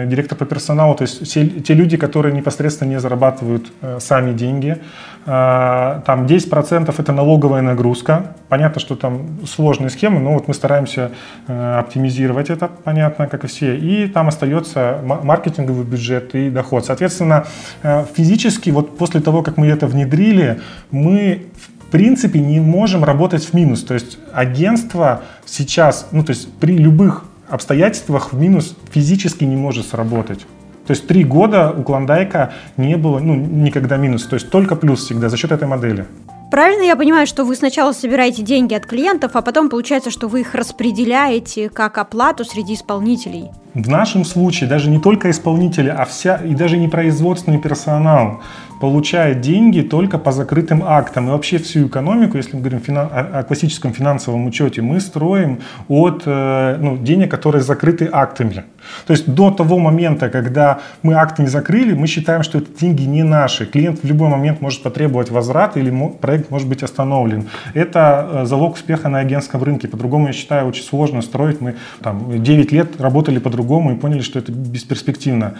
[0.08, 0.96] директор по персоналу.
[0.96, 1.32] То есть
[1.64, 4.78] те люди, которые непосредственно не зарабатывают сами деньги.
[5.24, 8.34] А, там 10% это налоговая нагрузка.
[8.48, 11.12] Понятно, что там сложные схемы, но вот мы стараемся
[11.46, 13.76] э, оптимизировать это, понятно, как и все.
[13.76, 16.84] И там остается маркетинговый бюджет и доход.
[16.84, 17.46] Соответственно,
[17.82, 20.60] э, физически вот после того, как мы это внедрили,
[20.90, 23.84] мы в принципе не можем работать в минус.
[23.84, 29.86] То есть агентство сейчас, ну то есть при любых обстоятельствах в минус физически не может
[29.86, 30.46] сработать.
[30.92, 35.02] То есть три года у Клондайка не было ну, никогда минус, то есть только плюс
[35.02, 36.04] всегда за счет этой модели.
[36.50, 40.40] Правильно я понимаю, что вы сначала собираете деньги от клиентов, а потом получается, что вы
[40.40, 43.48] их распределяете как оплату среди исполнителей?
[43.72, 48.42] В нашем случае даже не только исполнители, а вся и даже не производственный персонал
[48.82, 51.28] получает деньги только по закрытым актам.
[51.28, 56.78] И вообще всю экономику, если мы говорим о, классическом финансовом учете, мы строим от э,
[56.80, 58.64] ну, денег, которые закрыты актами.
[59.06, 63.04] То есть до того момента, когда мы акты не закрыли, мы считаем, что это деньги
[63.04, 63.66] не наши.
[63.66, 67.44] Клиент в любой момент может потребовать возврат или проект может быть остановлен.
[67.74, 69.86] Это э, залог успеха на агентском рынке.
[69.86, 71.60] По-другому, я считаю, очень сложно строить.
[71.60, 75.54] Мы там 9 лет работали по-другому и поняли, что это бесперспективно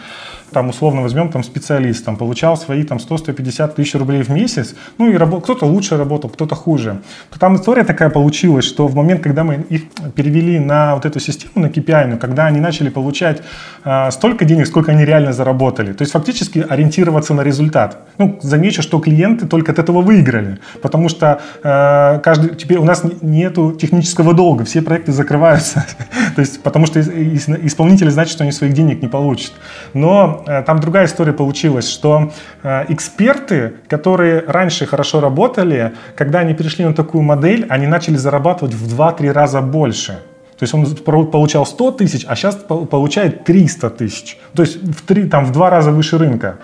[0.52, 5.10] там условно возьмем там специалист, там получал свои там 100-150 тысяч рублей в месяц, ну
[5.10, 7.02] и раб- кто-то лучше работал, кто-то хуже.
[7.38, 9.82] Там история такая получилась, что в момент, когда мы их
[10.14, 13.42] перевели на вот эту систему, на KPI, ну, когда они начали получать
[13.84, 17.98] э, столько денег, сколько они реально заработали, то есть фактически ориентироваться на результат.
[18.18, 23.02] Ну, замечу, что клиенты только от этого выиграли, потому что э, каждый, теперь у нас
[23.22, 25.84] нету технического долга, все проекты закрываются,
[26.34, 29.52] то есть потому что исполнители знают, что они своих денег не получат.
[29.94, 32.32] Но Э, там другая история получилась, что
[32.62, 38.74] э, эксперты, которые раньше хорошо работали, когда они перешли на такую модель, они начали зарабатывать
[38.74, 40.12] в 2-3 раза больше.
[40.58, 40.86] То есть он
[41.26, 42.54] получал 100 тысяч, а сейчас
[42.90, 44.38] получает 300 тысяч.
[44.54, 46.58] То есть в, 3, там, в два раза выше рынка.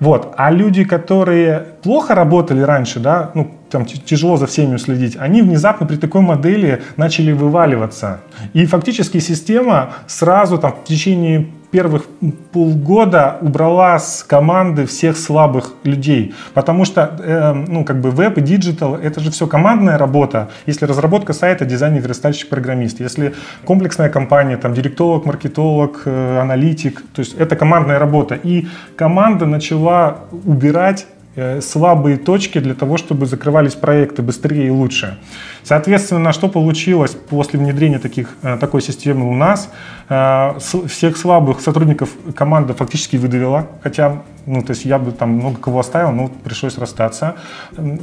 [0.00, 0.32] Вот.
[0.36, 5.86] А люди, которые плохо работали раньше, да, ну, там тяжело за всеми уследить, они внезапно
[5.86, 8.20] при такой модели начали вываливаться.
[8.54, 11.46] И фактически система сразу там в течение
[11.76, 12.06] первых
[12.52, 18.40] полгода убрала с команды всех слабых людей, потому что, э, ну, как бы веб и
[18.40, 20.48] digital, это же все командная работа.
[20.64, 23.00] Если разработка сайта, дизайнер, верстальщик, программист.
[23.00, 23.34] Если
[23.66, 28.38] комплексная компания, там, директолог, маркетолог, э, аналитик, то есть это командная работа.
[28.46, 28.66] И
[28.96, 31.06] команда начала убирать
[31.38, 35.18] Э, слабые точки для того, чтобы закрывались проекты быстрее и лучше.
[35.64, 39.68] Соответственно, что получилось после внедрения таких, э, такой системы у нас?
[40.08, 45.58] Э, всех слабых сотрудников команда фактически выдавила, хотя ну, то есть я бы там много
[45.58, 47.34] кого оставил, но пришлось расстаться.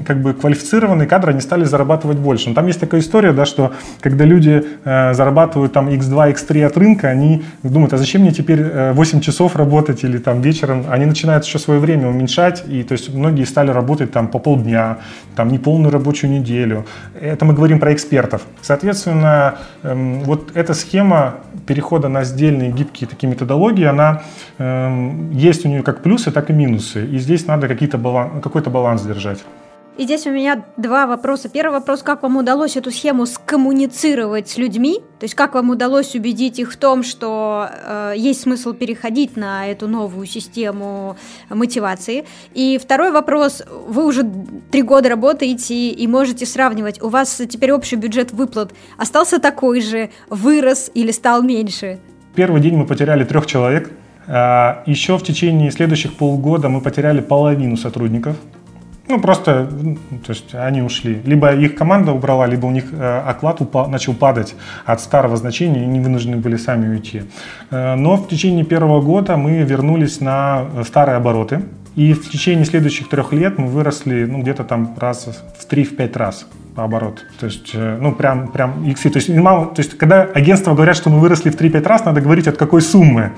[0.06, 2.50] Как бы квалифицированные кадры, они стали зарабатывать больше.
[2.50, 6.78] Но там есть такая история, да, что когда люди э, зарабатывают там x2, x3 от
[6.78, 10.86] рынка, они думают, а зачем мне теперь 8 часов работать или там вечером?
[10.90, 14.98] Они начинают еще свое время уменьшать, и то есть многие стали работать там по полдня,
[15.38, 16.86] там не полную рабочую неделю.
[17.20, 18.42] Это мы говорим про экспертов.
[18.62, 21.36] Соответственно, э, вот эта схема
[21.66, 24.24] перехода на сдельные гибкие такие методологии, она
[24.58, 27.06] э, есть у нее как плюсы, так и минусы.
[27.06, 29.40] И здесь надо какой-то баланс держать.
[29.98, 31.50] И здесь у меня два вопроса.
[31.50, 35.00] Первый вопрос, как вам удалось эту схему скоммуницировать с людьми?
[35.20, 39.68] То есть как вам удалось убедить их в том, что э, есть смысл переходить на
[39.68, 41.16] эту новую систему
[41.50, 42.26] мотивации?
[42.54, 44.24] И второй вопрос, вы уже
[44.72, 47.02] три года работаете и можете сравнивать.
[47.02, 52.00] У вас теперь общий бюджет выплат остался такой же, вырос или стал меньше?
[52.34, 53.92] Первый день мы потеряли трех человек–
[54.28, 58.38] а, Еще в течение следующих полгода мы потеряли половину сотрудников.
[59.08, 59.68] Ну, просто,
[60.26, 61.22] то есть они ушли.
[61.26, 65.82] Либо их команда убрала, либо у них э, оклад упал, начал падать от старого значения,
[65.82, 67.24] и они вынуждены были сами уйти.
[67.70, 71.64] Э, но в течение первого года мы вернулись на старые обороты.
[71.96, 75.28] И в течение следующих трех лет мы выросли ну, где-то там раз
[75.60, 77.24] в 3-5 раз наоборот.
[77.40, 79.10] То есть, э, ну, прям, прям иксы.
[79.10, 82.22] То есть, мало, то есть, когда агентства говорят, что мы выросли в 3-5 раз, надо
[82.22, 83.34] говорить, от какой суммы.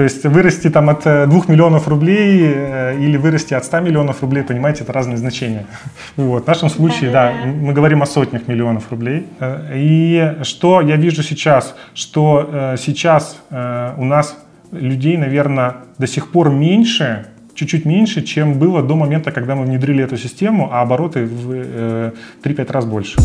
[0.00, 4.22] То есть, вырасти там от 2 э, миллионов рублей э, или вырасти от 100 миллионов
[4.22, 5.66] рублей, понимаете, это разные значения.
[6.16, 6.44] Вот.
[6.44, 9.26] В нашем случае, да, мы говорим о сотнях миллионов рублей.
[9.74, 14.38] И что я вижу сейчас, что сейчас у нас
[14.72, 20.02] людей, наверное, до сих пор меньше, чуть-чуть меньше, чем было до момента, когда мы внедрили
[20.02, 23.20] эту систему, а обороты в э, 3-5 раз больше.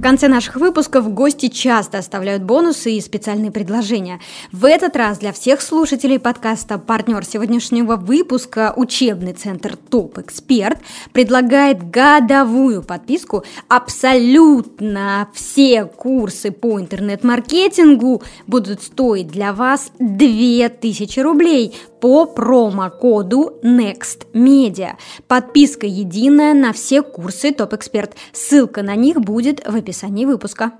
[0.00, 4.18] В конце наших выпусков гости часто оставляют бонусы и специальные предложения.
[4.50, 10.78] В этот раз для всех слушателей подкаста партнер сегодняшнего выпуска учебный центр Топ Эксперт
[11.12, 13.44] предлагает годовую подписку.
[13.68, 24.92] Абсолютно все курсы по интернет-маркетингу будут стоить для вас 2000 рублей по промокоду NEXTMedia.
[25.28, 28.14] Подписка единая на все курсы Топ Эксперт.
[28.32, 30.72] Ссылка на них будет в описании выпуска.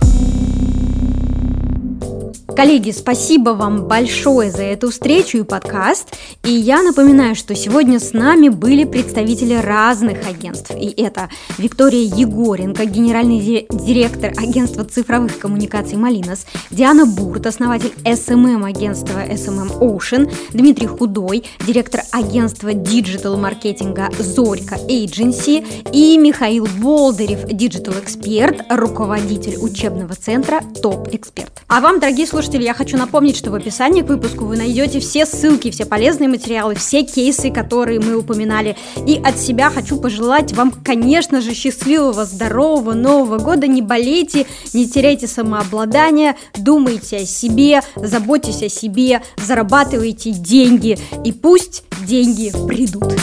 [2.60, 6.14] Коллеги, спасибо вам большое за эту встречу и подкаст.
[6.44, 10.70] И я напоминаю, что сегодня с нами были представители разных агентств.
[10.78, 19.78] И это Виктория Егоренко, генеральный директор агентства цифровых коммуникаций «Малинос», Диана Бурт, основатель SMM-агентства SMM
[19.80, 30.60] Ocean, Дмитрий Худой, директор агентства digital-маркетинга «Zorka Agency» и Михаил Болдырев, digital-эксперт, руководитель учебного центра
[30.82, 31.62] «Топ-эксперт».
[31.68, 34.98] А вам, дорогие слушатели, слушатели, я хочу напомнить, что в описании к выпуску вы найдете
[34.98, 38.76] все ссылки, все полезные материалы, все кейсы, которые мы упоминали.
[39.06, 43.68] И от себя хочу пожелать вам, конечно же, счастливого, здорового Нового года.
[43.68, 50.98] Не болейте, не теряйте самообладание, думайте о себе, заботьтесь о себе, зарабатывайте деньги.
[51.24, 53.14] И пусть деньги придут.